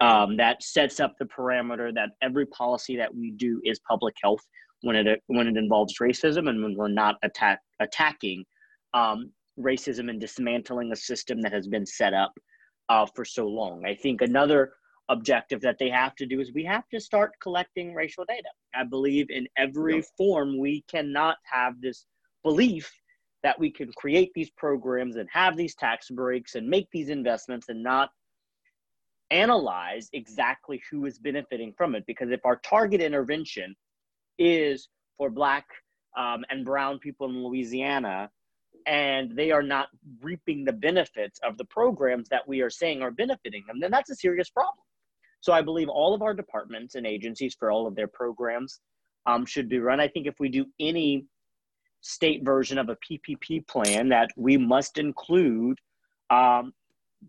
Um, 0.00 0.36
that 0.36 0.62
sets 0.62 0.98
up 0.98 1.14
the 1.18 1.24
parameter 1.26 1.94
that 1.94 2.10
every 2.20 2.46
policy 2.46 2.96
that 2.96 3.14
we 3.14 3.30
do 3.30 3.60
is 3.64 3.80
public 3.88 4.14
health 4.22 4.42
when 4.82 4.96
it 4.96 5.22
when 5.28 5.46
it 5.46 5.56
involves 5.56 5.94
racism 6.00 6.48
and 6.48 6.62
when 6.62 6.74
we're 6.76 6.88
not 6.88 7.16
attack, 7.22 7.60
attacking 7.80 8.44
um, 8.92 9.30
racism 9.58 10.10
and 10.10 10.20
dismantling 10.20 10.92
a 10.92 10.96
system 10.96 11.40
that 11.40 11.52
has 11.52 11.68
been 11.68 11.86
set 11.86 12.12
up 12.12 12.32
uh, 12.88 13.06
for 13.14 13.24
so 13.24 13.46
long. 13.46 13.84
I 13.86 13.94
think 13.94 14.20
another 14.20 14.72
objective 15.08 15.60
that 15.60 15.76
they 15.78 15.90
have 15.90 16.14
to 16.16 16.26
do 16.26 16.40
is 16.40 16.52
we 16.52 16.64
have 16.64 16.88
to 16.88 17.00
start 17.00 17.32
collecting 17.42 17.94
racial 17.94 18.24
data. 18.24 18.48
I 18.74 18.84
believe 18.84 19.30
in 19.30 19.46
every 19.56 20.02
form 20.16 20.58
we 20.58 20.84
cannot 20.88 21.36
have 21.50 21.80
this 21.80 22.06
belief 22.42 22.90
that 23.42 23.58
we 23.58 23.70
can 23.70 23.92
create 23.96 24.30
these 24.34 24.50
programs 24.50 25.16
and 25.16 25.28
have 25.30 25.56
these 25.56 25.74
tax 25.74 26.08
breaks 26.10 26.54
and 26.54 26.66
make 26.66 26.88
these 26.90 27.10
investments 27.10 27.68
and 27.68 27.82
not 27.82 28.10
analyze 29.30 30.08
exactly 30.12 30.82
who 30.90 31.06
is 31.06 31.18
benefiting 31.18 31.72
from 31.76 31.94
it. 31.94 32.04
Because 32.06 32.30
if 32.30 32.44
our 32.44 32.56
target 32.56 33.00
intervention 33.00 33.74
is 34.38 34.88
for 35.16 35.30
Black 35.30 35.66
um, 36.16 36.44
and 36.50 36.64
Brown 36.64 36.98
people 36.98 37.28
in 37.28 37.42
Louisiana, 37.44 38.30
and 38.86 39.34
they 39.34 39.50
are 39.50 39.62
not 39.62 39.88
reaping 40.22 40.64
the 40.64 40.72
benefits 40.72 41.40
of 41.42 41.56
the 41.56 41.64
programs 41.64 42.28
that 42.28 42.46
we 42.46 42.60
are 42.60 42.70
saying 42.70 43.02
are 43.02 43.10
benefiting 43.10 43.64
them, 43.66 43.80
then 43.80 43.90
that's 43.90 44.10
a 44.10 44.14
serious 44.14 44.50
problem. 44.50 44.84
So 45.40 45.52
I 45.52 45.62
believe 45.62 45.88
all 45.88 46.14
of 46.14 46.22
our 46.22 46.34
departments 46.34 46.94
and 46.94 47.06
agencies 47.06 47.54
for 47.58 47.70
all 47.70 47.86
of 47.86 47.94
their 47.94 48.08
programs 48.08 48.80
um, 49.26 49.46
should 49.46 49.68
be 49.68 49.78
run. 49.78 50.00
I 50.00 50.08
think 50.08 50.26
if 50.26 50.38
we 50.38 50.48
do 50.48 50.66
any 50.80 51.26
state 52.00 52.44
version 52.44 52.78
of 52.78 52.90
a 52.90 52.96
PPP 52.96 53.66
plan, 53.66 54.08
that 54.10 54.30
we 54.36 54.56
must 54.56 54.98
include 54.98 55.78
um, 56.30 56.72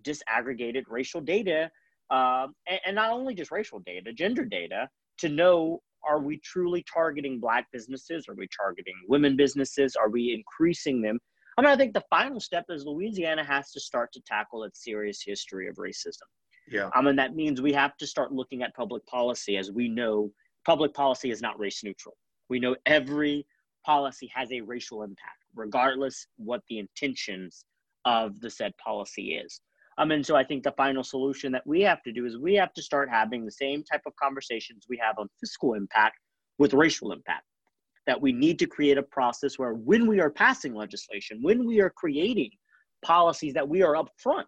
disaggregated 0.01 0.84
racial 0.89 1.21
data, 1.21 1.71
um, 2.10 2.54
and, 2.68 2.80
and 2.86 2.96
not 2.96 3.12
only 3.12 3.34
just 3.36 3.52
racial 3.52 3.80
data, 3.80 4.13
gender 4.13 4.46
data, 4.46 4.89
to 5.20 5.30
know 5.30 5.82
are 6.08 6.20
we 6.20 6.39
truly 6.39 6.86
targeting 6.91 7.39
black 7.39 7.68
businesses? 7.72 8.28
Are 8.30 8.36
we 8.36 8.48
targeting 8.56 8.94
women 9.08 9.36
businesses? 9.36 9.96
Are 9.96 10.10
we 10.10 10.34
increasing 10.34 11.02
them? 11.02 11.20
I 11.58 11.62
mean, 11.62 11.72
I 11.72 11.76
think 11.76 11.94
the 11.94 12.04
final 12.10 12.39
step 12.39 12.65
is 12.70 12.86
Louisiana 12.86 13.44
has 13.44 13.72
to 13.72 13.80
start 13.80 14.12
to 14.13 14.22
tackle 14.28 14.63
its 14.63 14.84
serious 14.84 15.22
history 15.26 15.68
of 15.68 15.76
racism. 15.76 16.28
Yeah. 16.68 16.89
Um, 16.96 17.08
and 17.08 17.18
that 17.18 17.36
means 17.36 17.62
we 17.62 17.74
have 17.74 17.96
to 17.98 18.08
start 18.08 18.32
looking 18.32 18.62
at 18.62 18.76
public 18.76 19.06
policy 19.06 19.58
as 19.58 19.72
we 19.72 19.88
know 19.88 20.32
public 20.65 20.94
policy 20.94 21.32
is 21.32 21.41
not 21.41 21.60
race 21.60 21.84
neutral. 21.84 22.18
We 22.50 22.60
know 22.60 22.76
every 22.86 23.46
policy 23.86 24.30
has 24.34 24.52
a 24.52 24.62
racial 24.62 25.04
impact, 25.04 25.38
regardless 25.56 26.28
what 26.38 26.62
the 26.70 26.80
intentions 26.80 27.65
of 28.04 28.39
the 28.41 28.50
said 28.50 28.74
policy 28.78 29.36
is. 29.36 29.62
Um, 29.97 30.12
and 30.12 30.25
so 30.25 30.36
I 30.36 30.43
think 30.43 30.63
the 30.63 30.73
final 30.73 31.03
solution 31.03 31.51
that 31.53 31.65
we 31.65 31.81
have 31.81 32.03
to 32.03 32.12
do 32.12 32.25
is 32.25 32.38
we 32.38 32.53
have 32.55 32.73
to 32.73 32.81
start 32.81 33.10
having 33.10 33.45
the 33.45 33.51
same 33.51 33.84
type 33.84 34.01
of 34.05 34.13
conversations 34.21 34.86
we 34.89 34.97
have 35.01 35.17
on 35.17 35.29
fiscal 35.39 35.73
impact 35.73 36.17
with 36.58 36.73
racial 36.73 37.12
impact. 37.12 37.45
That 38.08 38.21
we 38.21 38.34
need 38.34 38.60
to 38.60 38.67
create 38.67 38.97
a 38.97 39.03
process 39.03 39.58
where 39.58 39.73
when 39.73 40.05
we 40.05 40.19
are 40.19 40.29
passing 40.29 40.75
legislation, 40.75 41.39
when 41.41 41.65
we 41.65 41.79
are 41.79 41.89
creating 41.89 42.51
policies, 43.03 43.53
that 43.53 43.67
we 43.67 43.81
are 43.81 43.95
upfront 43.95 44.45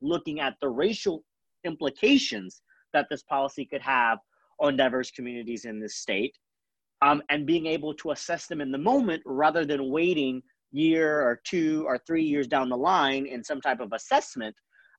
looking 0.00 0.40
at 0.40 0.54
the 0.60 0.68
racial 0.68 1.24
implications 1.64 2.62
that 2.92 3.06
this 3.10 3.22
policy 3.22 3.64
could 3.64 3.80
have 3.80 4.18
on 4.58 4.76
diverse 4.76 5.10
communities 5.10 5.64
in 5.64 5.80
this 5.80 5.96
state 5.96 6.36
um, 7.02 7.22
and 7.30 7.46
being 7.46 7.66
able 7.66 7.94
to 7.94 8.10
assess 8.10 8.46
them 8.46 8.60
in 8.60 8.70
the 8.70 8.78
moment 8.78 9.22
rather 9.24 9.64
than 9.64 9.90
waiting 9.90 10.42
year 10.72 11.20
or 11.20 11.40
two 11.44 11.84
or 11.86 11.98
three 11.98 12.24
years 12.24 12.46
down 12.46 12.68
the 12.68 12.76
line 12.76 13.26
in 13.26 13.44
some 13.44 13.60
type 13.60 13.80
of 13.80 13.92
assessment 13.92 14.54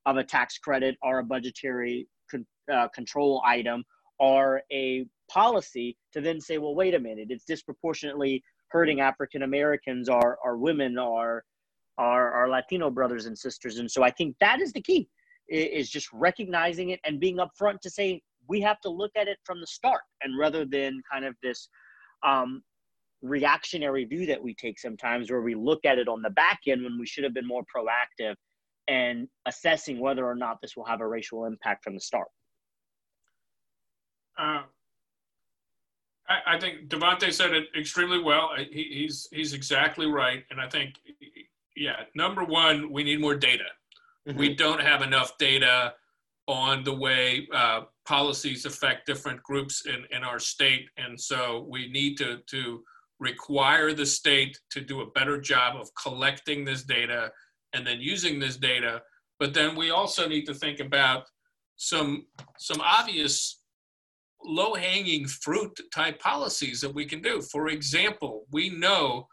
of 0.05 0.17
a 0.17 0.23
tax 0.23 0.57
credit 0.57 0.95
or 1.01 1.19
a 1.19 1.23
budgetary 1.23 2.07
con- 2.29 2.45
uh, 2.71 2.87
control 2.89 3.41
item 3.45 3.83
or 4.19 4.61
a 4.71 5.05
policy 5.29 5.97
to 6.11 6.21
then 6.21 6.39
say 6.39 6.57
well 6.57 6.75
wait 6.75 6.93
a 6.93 6.99
minute 6.99 7.27
it's 7.29 7.45
disproportionately 7.45 8.43
hurting 8.67 8.99
african 9.01 9.43
americans 9.43 10.07
or, 10.09 10.37
or 10.43 10.57
women 10.57 10.97
or 10.97 11.43
our, 11.97 12.31
our 12.31 12.49
Latino 12.49 12.89
brothers 12.89 13.25
and 13.25 13.37
sisters. 13.37 13.77
And 13.77 13.89
so 13.89 14.03
I 14.03 14.11
think 14.11 14.35
that 14.39 14.61
is 14.61 14.73
the 14.73 14.81
key 14.81 15.07
is 15.49 15.89
just 15.89 16.11
recognizing 16.13 16.91
it 16.91 16.99
and 17.03 17.19
being 17.19 17.37
upfront 17.37 17.79
to 17.81 17.89
say 17.89 18.21
we 18.47 18.61
have 18.61 18.79
to 18.81 18.89
look 18.89 19.11
at 19.15 19.27
it 19.27 19.37
from 19.43 19.59
the 19.59 19.67
start 19.67 20.01
and 20.21 20.37
rather 20.37 20.65
than 20.65 21.01
kind 21.11 21.25
of 21.25 21.35
this 21.43 21.67
um, 22.25 22.63
reactionary 23.23 24.05
view 24.05 24.25
that 24.27 24.41
we 24.41 24.53
take 24.53 24.77
sometimes 24.77 25.31
where 25.31 25.41
we 25.41 25.55
look 25.55 25.85
at 25.85 25.97
it 25.97 26.07
on 26.07 26.21
the 26.21 26.29
back 26.29 26.59
end 26.67 26.83
when 26.83 26.99
we 26.99 27.07
should 27.07 27.23
have 27.23 27.33
been 27.33 27.47
more 27.47 27.63
proactive 27.63 28.35
and 28.87 29.27
assessing 29.45 29.99
whether 29.99 30.25
or 30.25 30.35
not 30.35 30.59
this 30.61 30.75
will 30.75 30.85
have 30.85 31.01
a 31.01 31.07
racial 31.07 31.45
impact 31.45 31.83
from 31.83 31.95
the 31.95 32.01
start. 32.01 32.27
Uh, 34.37 34.63
I, 36.27 36.55
I, 36.55 36.59
think 36.59 36.89
Davante 36.89 37.31
said 37.31 37.53
it 37.53 37.67
extremely 37.77 38.19
well. 38.19 38.49
He, 38.57 38.83
he's 38.91 39.27
he's 39.31 39.53
exactly 39.53 40.07
right, 40.07 40.43
and 40.49 40.59
I 40.59 40.67
think 40.67 40.95
yeah, 41.75 42.01
number 42.15 42.43
one, 42.43 42.91
we 42.91 43.03
need 43.03 43.21
more 43.21 43.35
data. 43.35 43.65
Mm-hmm. 44.27 44.39
We 44.39 44.55
don't 44.55 44.81
have 44.81 45.01
enough 45.01 45.37
data 45.37 45.93
on 46.47 46.83
the 46.83 46.93
way 46.93 47.47
uh, 47.53 47.81
policies 48.05 48.65
affect 48.65 49.05
different 49.05 49.41
groups 49.43 49.85
in, 49.85 50.05
in 50.15 50.23
our 50.23 50.39
state. 50.39 50.89
And 50.97 51.19
so 51.19 51.65
we 51.69 51.89
need 51.89 52.17
to, 52.17 52.39
to 52.47 52.83
require 53.23 53.93
the 53.93 54.05
state 54.05 54.59
to 54.71 54.81
do 54.81 55.01
a 55.01 55.11
better 55.11 55.39
job 55.39 55.75
of 55.75 55.89
collecting 56.01 56.63
this 56.63 56.83
data 56.83 57.31
and 57.73 57.85
then 57.87 57.99
using 57.99 58.39
this 58.39 58.57
data. 58.57 59.01
But 59.39 59.53
then 59.53 59.75
we 59.75 59.89
also 59.89 60.27
need 60.27 60.45
to 60.45 60.53
think 60.53 60.79
about 60.79 61.23
some, 61.77 62.27
some 62.59 62.81
obvious 62.81 63.61
low 64.45 64.73
hanging 64.73 65.25
fruit 65.25 65.79
type 65.93 66.19
policies 66.19 66.81
that 66.81 66.93
we 66.93 67.05
can 67.05 67.21
do. 67.21 67.41
For 67.41 67.69
example, 67.69 68.45
we 68.51 68.69
know 68.69 69.27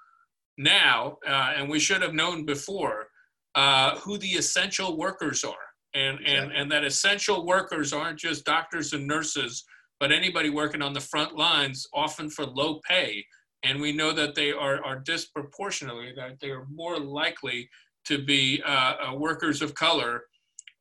now, 0.56 1.18
uh, 1.26 1.52
and 1.56 1.68
we 1.68 1.80
should 1.80 2.02
have 2.02 2.14
known 2.14 2.44
before, 2.44 3.08
uh, 3.54 3.96
who 3.98 4.18
the 4.18 4.28
essential 4.28 4.96
workers 4.96 5.44
are. 5.44 5.54
And, 5.94 6.20
and, 6.24 6.52
and 6.52 6.70
that 6.70 6.84
essential 6.84 7.44
workers 7.44 7.92
aren't 7.92 8.18
just 8.18 8.44
doctors 8.44 8.92
and 8.92 9.06
nurses, 9.06 9.64
but 9.98 10.12
anybody 10.12 10.48
working 10.48 10.82
on 10.82 10.92
the 10.92 11.00
front 11.00 11.36
lines, 11.36 11.86
often 11.92 12.30
for 12.30 12.46
low 12.46 12.80
pay. 12.88 13.24
And 13.62 13.80
we 13.80 13.92
know 13.92 14.12
that 14.12 14.34
they 14.34 14.52
are, 14.52 14.82
are 14.84 14.98
disproportionately, 14.98 16.12
that 16.16 16.40
they 16.40 16.50
are 16.50 16.66
more 16.72 16.98
likely 16.98 17.68
to 18.06 18.24
be 18.24 18.62
uh, 18.64 18.94
uh 19.10 19.14
workers 19.14 19.60
of 19.60 19.74
color, 19.74 20.22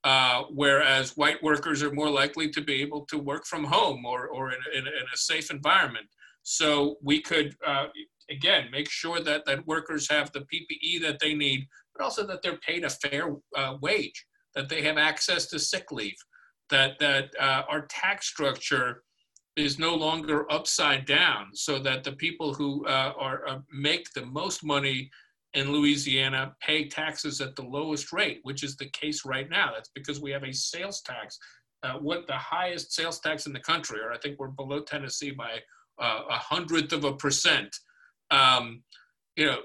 uh, 0.06 0.44
whereas 0.54 1.18
white 1.18 1.42
workers 1.44 1.84
are 1.84 1.92
more 1.92 2.10
likely 2.10 2.50
to 2.50 2.62
be 2.62 2.82
able 2.82 3.06
to 3.08 3.18
work 3.18 3.46
from 3.46 3.66
home 3.66 4.06
or, 4.06 4.28
or 4.28 4.52
in, 4.52 4.60
in, 4.74 4.88
in 4.88 5.04
a 5.14 5.18
safe 5.18 5.52
environment. 5.52 6.08
So 6.44 6.98
we 7.04 7.22
could, 7.22 7.56
uh, 7.66 7.88
again, 8.30 8.70
make 8.72 8.90
sure 8.90 9.20
that, 9.22 9.46
that 9.46 9.68
workers 9.68 10.10
have 10.10 10.32
the 10.32 10.42
PPE 10.42 11.02
that 11.02 11.20
they 11.20 11.34
need, 11.34 11.68
but 11.94 12.04
also 12.04 12.26
that 12.28 12.42
they're 12.42 12.58
paid 12.58 12.86
a 12.86 12.90
fair 12.90 13.36
uh, 13.58 13.76
wage, 13.82 14.26
that 14.56 14.70
they 14.70 14.82
have 14.84 14.98
access 14.98 15.48
to 15.48 15.60
sick 15.60 15.92
leave, 15.92 16.16
that, 16.70 16.98
that 17.00 17.32
uh, 17.40 17.64
our 17.70 17.86
tax 17.88 18.28
structure 18.28 19.04
is 19.60 19.80
no 19.80 19.96
longer 19.96 20.52
upside 20.52 21.06
down 21.06 21.48
so 21.54 21.80
that 21.80 22.04
the 22.04 22.14
people 22.14 22.54
who 22.54 22.86
uh, 22.86 23.14
are 23.18 23.48
uh, 23.48 23.60
make 23.72 24.12
the 24.14 24.26
most 24.26 24.64
money 24.64 25.10
in 25.54 25.72
Louisiana 25.72 26.56
pay 26.62 26.88
taxes 26.88 27.42
at 27.42 27.56
the 27.56 27.64
lowest 27.64 28.14
rate, 28.14 28.40
which 28.44 28.64
is 28.64 28.76
the 28.76 28.90
case 28.90 29.26
right 29.26 29.50
now. 29.50 29.72
That's 29.74 29.90
because 29.96 30.22
we 30.22 30.32
have 30.32 30.44
a 30.44 30.54
sales 30.54 31.02
tax, 31.02 31.38
uh, 31.84 31.94
what 31.94 32.28
the 32.28 32.38
highest 32.38 32.94
sales 32.94 33.20
tax 33.20 33.48
in 33.48 33.54
the 33.54 33.60
country, 33.60 34.00
or 34.00 34.12
I 34.12 34.18
think 34.20 34.40
we're 34.40 34.48
below 34.48 34.82
Tennessee 34.82 35.32
by 35.32 35.54
uh, 36.00 36.22
a 36.30 36.38
hundredth 36.38 36.94
of 36.94 37.04
a 37.04 37.14
percent 37.14 37.76
um, 38.32 38.84
you 39.36 39.46
know, 39.46 39.58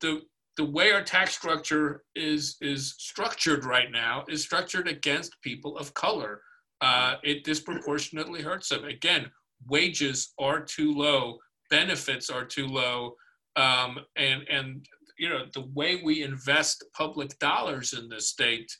the, 0.00 0.22
the 0.56 0.64
way 0.64 0.92
our 0.92 1.02
tax 1.02 1.34
structure 1.34 2.02
is 2.14 2.56
is 2.60 2.94
structured 2.98 3.64
right 3.64 3.90
now 3.90 4.24
is 4.28 4.42
structured 4.42 4.88
against 4.88 5.40
people 5.42 5.76
of 5.78 5.94
color. 5.94 6.42
Uh, 6.80 7.16
it 7.22 7.44
disproportionately 7.44 8.42
hurts 8.42 8.68
them. 8.70 8.84
Again, 8.84 9.30
wages 9.68 10.32
are 10.38 10.60
too 10.60 10.92
low, 10.92 11.38
benefits 11.68 12.30
are 12.30 12.44
too 12.44 12.66
low, 12.66 13.14
um, 13.56 13.98
and 14.16 14.42
and 14.50 14.86
you 15.18 15.28
know 15.28 15.44
the 15.52 15.66
way 15.74 16.00
we 16.02 16.22
invest 16.22 16.84
public 16.96 17.38
dollars 17.38 17.92
in 17.92 18.08
this 18.08 18.28
state 18.28 18.70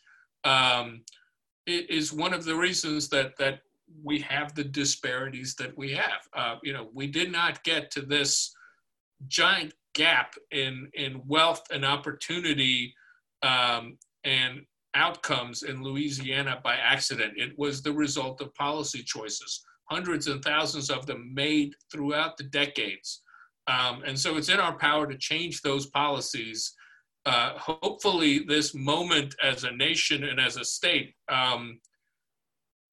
um, 0.44 1.02
is 1.66 2.12
one 2.12 2.32
of 2.32 2.44
the 2.44 2.56
reasons 2.56 3.08
that 3.10 3.32
that 3.38 3.60
we 4.02 4.20
have 4.20 4.54
the 4.54 4.64
disparities 4.64 5.54
that 5.56 5.76
we 5.76 5.92
have. 5.92 6.20
Uh, 6.34 6.56
you 6.62 6.72
know, 6.72 6.88
we 6.94 7.06
did 7.06 7.30
not 7.30 7.62
get 7.64 7.90
to 7.90 8.02
this 8.02 8.54
giant 9.26 9.74
gap 9.94 10.34
in 10.52 10.88
in 10.94 11.20
wealth 11.26 11.62
and 11.72 11.84
opportunity 11.84 12.94
um, 13.42 13.98
and 14.24 14.60
outcomes 14.94 15.62
in 15.62 15.82
Louisiana 15.82 16.60
by 16.62 16.76
accident. 16.76 17.34
It 17.36 17.58
was 17.58 17.82
the 17.82 17.92
result 17.92 18.40
of 18.40 18.54
policy 18.54 19.02
choices, 19.02 19.62
hundreds 19.90 20.26
and 20.26 20.42
thousands 20.42 20.90
of 20.90 21.06
them 21.06 21.32
made 21.34 21.74
throughout 21.90 22.36
the 22.36 22.44
decades. 22.44 23.22
Um, 23.66 24.02
and 24.06 24.18
so 24.18 24.36
it's 24.36 24.48
in 24.48 24.58
our 24.58 24.76
power 24.78 25.06
to 25.06 25.16
change 25.16 25.62
those 25.62 25.86
policies. 25.86 26.74
Uh, 27.26 27.52
hopefully, 27.58 28.40
this 28.40 28.74
moment 28.74 29.34
as 29.42 29.64
a 29.64 29.70
nation 29.72 30.24
and 30.24 30.40
as 30.40 30.56
a 30.56 30.64
state 30.64 31.14
um, 31.28 31.78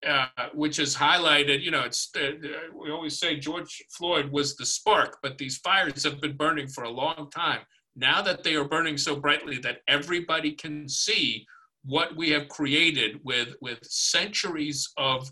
uh, 0.05 0.27
which 0.53 0.77
is 0.77 0.95
highlighted. 0.95 1.61
You 1.63 1.71
know, 1.71 1.81
it's 1.81 2.09
uh, 2.15 2.31
we 2.79 2.91
always 2.91 3.19
say 3.19 3.39
George 3.39 3.83
Floyd 3.89 4.31
was 4.31 4.55
the 4.55 4.65
spark, 4.65 5.17
but 5.23 5.37
these 5.37 5.57
fires 5.57 6.03
have 6.03 6.21
been 6.21 6.37
burning 6.37 6.67
for 6.67 6.83
a 6.83 6.89
long 6.89 7.29
time. 7.31 7.61
now 7.95 8.21
that 8.21 8.43
they 8.43 8.53
are 8.53 8.63
burning 8.63 8.95
so 8.95 9.15
brightly 9.15 9.57
that 9.57 9.81
everybody 9.87 10.51
can 10.51 10.87
see 10.87 11.47
what 11.87 12.15
we 12.17 12.29
have 12.31 12.49
created 12.49 13.19
with, 13.23 13.55
with 13.61 13.79
centuries 13.83 14.89
of, 14.97 15.31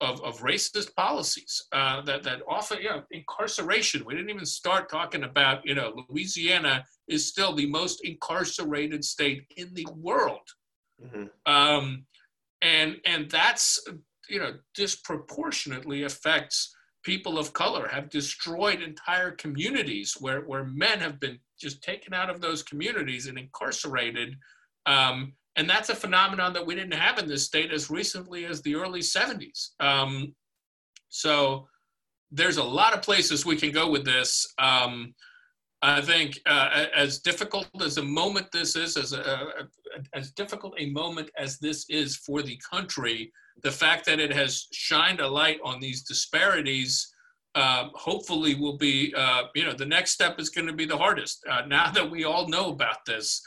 of, 0.00 0.20
of 0.24 0.40
racist 0.40 0.92
policies 0.96 1.62
uh, 1.72 2.02
that, 2.02 2.24
that 2.24 2.40
often, 2.48 2.78
you 2.82 2.90
know, 2.90 3.02
incarceration. 3.12 4.04
We 4.04 4.14
didn't 4.14 4.30
even 4.30 4.44
start 4.44 4.90
talking 4.90 5.22
about, 5.22 5.64
you 5.64 5.76
know, 5.76 6.04
Louisiana 6.08 6.84
is 7.06 7.28
still 7.28 7.54
the 7.54 7.66
most 7.66 8.04
incarcerated 8.04 9.04
state 9.04 9.44
in 9.56 9.72
the 9.74 9.86
world. 9.96 10.46
Mm-hmm. 11.00 11.52
Um, 11.52 12.04
and, 12.62 12.96
and 13.06 13.30
that's, 13.30 13.78
you 14.28 14.40
know, 14.40 14.54
disproportionately 14.74 16.02
affects 16.02 16.74
people 17.04 17.38
of 17.38 17.52
color, 17.52 17.88
have 17.88 18.10
destroyed 18.10 18.80
entire 18.80 19.30
communities 19.32 20.16
where, 20.18 20.40
where 20.42 20.64
men 20.64 20.98
have 20.98 21.20
been 21.20 21.38
just 21.60 21.82
taken 21.82 22.12
out 22.12 22.30
of 22.30 22.40
those 22.40 22.62
communities 22.62 23.26
and 23.28 23.38
incarcerated. 23.38 24.34
Um, 24.86 25.34
and 25.56 25.68
that's 25.68 25.90
a 25.90 25.94
phenomenon 25.94 26.52
that 26.54 26.64
we 26.64 26.74
didn't 26.74 26.94
have 26.94 27.18
in 27.18 27.28
this 27.28 27.44
state 27.44 27.72
as 27.72 27.90
recently 27.90 28.46
as 28.46 28.62
the 28.62 28.74
early 28.74 29.00
70s. 29.00 29.70
Um, 29.80 30.34
so 31.08 31.68
there's 32.30 32.56
a 32.56 32.64
lot 32.64 32.94
of 32.94 33.02
places 33.02 33.44
we 33.44 33.56
can 33.56 33.70
go 33.70 33.90
with 33.90 34.04
this. 34.04 34.46
Um, 34.58 35.14
I 35.82 36.00
think 36.00 36.40
uh, 36.46 36.86
as 36.96 37.18
difficult 37.18 37.66
as 37.82 37.98
a 37.98 38.02
moment 38.02 38.46
this 38.52 38.76
is, 38.76 38.96
as, 38.96 39.12
a, 39.12 39.48
as 40.14 40.30
difficult 40.30 40.74
a 40.78 40.90
moment 40.90 41.30
as 41.36 41.58
this 41.58 41.84
is 41.90 42.16
for 42.16 42.40
the 42.40 42.58
country, 42.70 43.32
the 43.62 43.70
fact 43.70 44.06
that 44.06 44.20
it 44.20 44.32
has 44.32 44.68
shined 44.72 45.20
a 45.20 45.28
light 45.28 45.58
on 45.64 45.80
these 45.80 46.02
disparities 46.02 47.12
uh, 47.54 47.88
hopefully 47.94 48.54
will 48.54 48.78
be, 48.78 49.12
uh, 49.14 49.42
you 49.54 49.64
know, 49.64 49.74
the 49.74 49.84
next 49.84 50.12
step 50.12 50.40
is 50.40 50.48
going 50.48 50.66
to 50.66 50.72
be 50.72 50.86
the 50.86 50.96
hardest. 50.96 51.44
Uh, 51.50 51.62
now 51.66 51.90
that 51.90 52.10
we 52.10 52.24
all 52.24 52.48
know 52.48 52.70
about 52.70 53.04
this, 53.04 53.42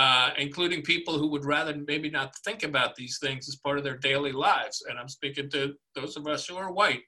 uh, 0.00 0.30
including 0.38 0.80
people 0.80 1.18
who 1.18 1.26
would 1.26 1.44
rather 1.44 1.76
maybe 1.86 2.08
not 2.08 2.34
think 2.42 2.62
about 2.62 2.96
these 2.96 3.18
things 3.18 3.46
as 3.50 3.56
part 3.56 3.76
of 3.76 3.84
their 3.84 3.98
daily 3.98 4.32
lives. 4.32 4.82
And 4.88 4.98
I'm 4.98 5.10
speaking 5.10 5.50
to 5.50 5.74
those 5.94 6.16
of 6.16 6.26
us 6.26 6.46
who 6.46 6.56
are 6.56 6.72
white. 6.72 7.02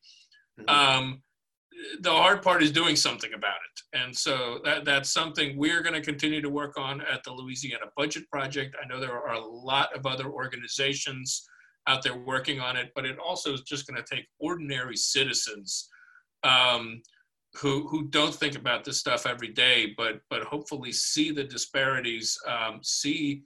Mm-hmm. 0.60 0.68
Um, 0.68 1.22
the 2.00 2.10
hard 2.10 2.42
part 2.42 2.62
is 2.62 2.70
doing 2.70 2.96
something 2.96 3.32
about 3.32 3.56
it. 3.68 3.98
And 3.98 4.14
so 4.14 4.60
that, 4.66 4.84
that's 4.84 5.10
something 5.10 5.56
we're 5.56 5.80
going 5.80 5.94
to 5.94 6.02
continue 6.02 6.42
to 6.42 6.50
work 6.50 6.78
on 6.78 7.00
at 7.00 7.24
the 7.24 7.32
Louisiana 7.32 7.86
Budget 7.96 8.28
Project. 8.30 8.76
I 8.78 8.86
know 8.86 9.00
there 9.00 9.18
are 9.18 9.36
a 9.36 9.46
lot 9.46 9.96
of 9.96 10.04
other 10.04 10.30
organizations 10.30 11.46
out 11.88 12.02
there 12.02 12.18
working 12.18 12.60
on 12.60 12.76
it, 12.76 12.90
but 12.94 13.06
it 13.06 13.16
also 13.18 13.54
is 13.54 13.62
just 13.62 13.86
going 13.86 14.02
to 14.04 14.14
take 14.14 14.26
ordinary 14.38 14.98
citizens 14.98 15.88
um, 16.44 17.00
who 17.56 17.86
who 17.88 18.04
don't 18.04 18.34
think 18.34 18.56
about 18.56 18.84
this 18.84 18.98
stuff 18.98 19.26
every 19.26 19.48
day, 19.48 19.94
but 19.96 20.20
but 20.30 20.42
hopefully 20.42 20.92
see 20.92 21.30
the 21.30 21.44
disparities, 21.44 22.38
um, 22.48 22.80
see 22.82 23.42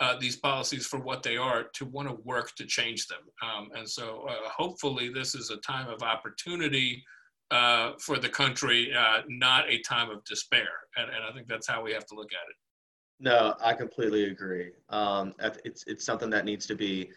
uh, 0.00 0.16
these 0.20 0.36
policies 0.36 0.86
for 0.86 1.00
what 1.00 1.22
they 1.22 1.36
are, 1.36 1.64
to 1.74 1.84
want 1.84 2.08
to 2.08 2.14
work 2.24 2.54
to 2.54 2.64
change 2.64 3.06
them. 3.08 3.18
Um, 3.42 3.70
and 3.74 3.88
so 3.88 4.26
uh, 4.28 4.48
hopefully 4.48 5.08
this 5.08 5.34
is 5.34 5.50
a 5.50 5.56
time 5.56 5.88
of 5.88 6.02
opportunity 6.02 7.04
uh, 7.50 7.92
for 7.98 8.18
the 8.18 8.28
country, 8.28 8.92
uh, 8.94 9.22
not 9.28 9.68
a 9.68 9.80
time 9.80 10.10
of 10.10 10.22
despair. 10.24 10.68
And, 10.96 11.10
and 11.10 11.24
I 11.28 11.32
think 11.32 11.48
that's 11.48 11.66
how 11.66 11.82
we 11.82 11.92
have 11.92 12.06
to 12.06 12.14
look 12.14 12.32
at 12.32 12.48
it. 12.48 12.56
No, 13.20 13.56
I 13.60 13.74
completely 13.74 14.24
agree. 14.24 14.70
Um, 14.90 15.34
it's 15.64 15.82
it's 15.88 16.04
something 16.04 16.30
that 16.30 16.44
needs 16.44 16.66
to 16.66 16.76
be 16.76 17.10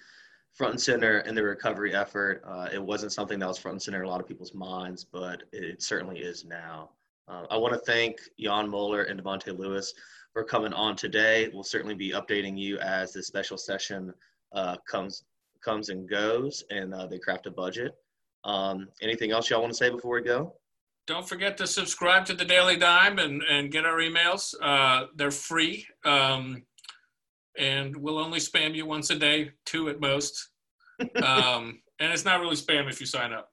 front 0.53 0.73
and 0.73 0.81
center 0.81 1.19
in 1.19 1.35
the 1.35 1.43
recovery 1.43 1.93
effort. 1.95 2.41
Uh, 2.45 2.67
it 2.73 2.81
wasn't 2.81 3.11
something 3.11 3.39
that 3.39 3.47
was 3.47 3.57
front 3.57 3.75
and 3.75 3.81
center 3.81 3.99
in 3.99 4.05
a 4.05 4.09
lot 4.09 4.21
of 4.21 4.27
people's 4.27 4.53
minds, 4.53 5.05
but 5.05 5.43
it 5.51 5.81
certainly 5.81 6.19
is 6.19 6.45
now. 6.45 6.89
Uh, 7.27 7.45
I 7.49 7.57
want 7.57 7.73
to 7.73 7.79
thank 7.79 8.17
Jan 8.39 8.69
Moller 8.69 9.03
and 9.03 9.21
Davante 9.21 9.57
Lewis 9.57 9.93
for 10.33 10.43
coming 10.43 10.73
on 10.73 10.95
today. 10.95 11.49
We'll 11.53 11.63
certainly 11.63 11.95
be 11.95 12.11
updating 12.11 12.57
you 12.57 12.77
as 12.79 13.13
this 13.13 13.27
special 13.27 13.57
session 13.57 14.13
uh, 14.53 14.77
comes 14.89 15.23
comes 15.63 15.89
and 15.89 16.09
goes, 16.09 16.63
and 16.71 16.93
uh, 16.93 17.05
they 17.05 17.19
craft 17.19 17.45
a 17.45 17.51
budget. 17.51 17.93
Um, 18.43 18.87
anything 19.01 19.31
else 19.31 19.49
y'all 19.49 19.61
want 19.61 19.71
to 19.71 19.77
say 19.77 19.91
before 19.91 20.15
we 20.15 20.23
go? 20.23 20.55
Don't 21.05 21.27
forget 21.27 21.57
to 21.57 21.67
subscribe 21.67 22.25
to 22.25 22.33
the 22.33 22.45
Daily 22.45 22.77
Dime 22.77 23.19
and, 23.19 23.43
and 23.43 23.71
get 23.71 23.85
our 23.85 23.97
emails. 23.97 24.55
Uh, 24.61 25.07
they're 25.15 25.31
free. 25.31 25.85
Um, 26.03 26.63
and 27.57 27.95
we'll 27.95 28.19
only 28.19 28.39
spam 28.39 28.73
you 28.75 28.85
once 28.85 29.09
a 29.09 29.15
day, 29.15 29.51
two 29.65 29.89
at 29.89 29.99
most. 29.99 30.49
um, 31.23 31.81
and 31.99 32.11
it's 32.11 32.25
not 32.25 32.39
really 32.39 32.55
spam 32.55 32.89
if 32.89 32.99
you 32.99 33.05
sign 33.05 33.33
up. 33.33 33.49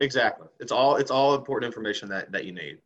Exactly. 0.00 0.48
It's 0.60 0.72
all 0.72 0.96
it's 0.96 1.10
all 1.10 1.34
important 1.34 1.68
information 1.68 2.08
that 2.08 2.32
that 2.32 2.44
you 2.44 2.52
need. 2.52 2.78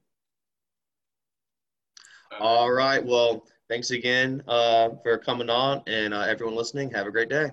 all 2.39 2.71
right. 2.71 3.05
Well, 3.05 3.45
thanks 3.69 3.91
again 3.91 4.43
uh, 4.47 4.91
for 5.03 5.19
coming 5.19 5.51
on, 5.51 5.83
and 5.87 6.13
uh, 6.13 6.21
everyone 6.21 6.55
listening. 6.55 6.91
Have 6.91 7.07
a 7.07 7.11
great 7.11 7.31
day. 7.31 7.51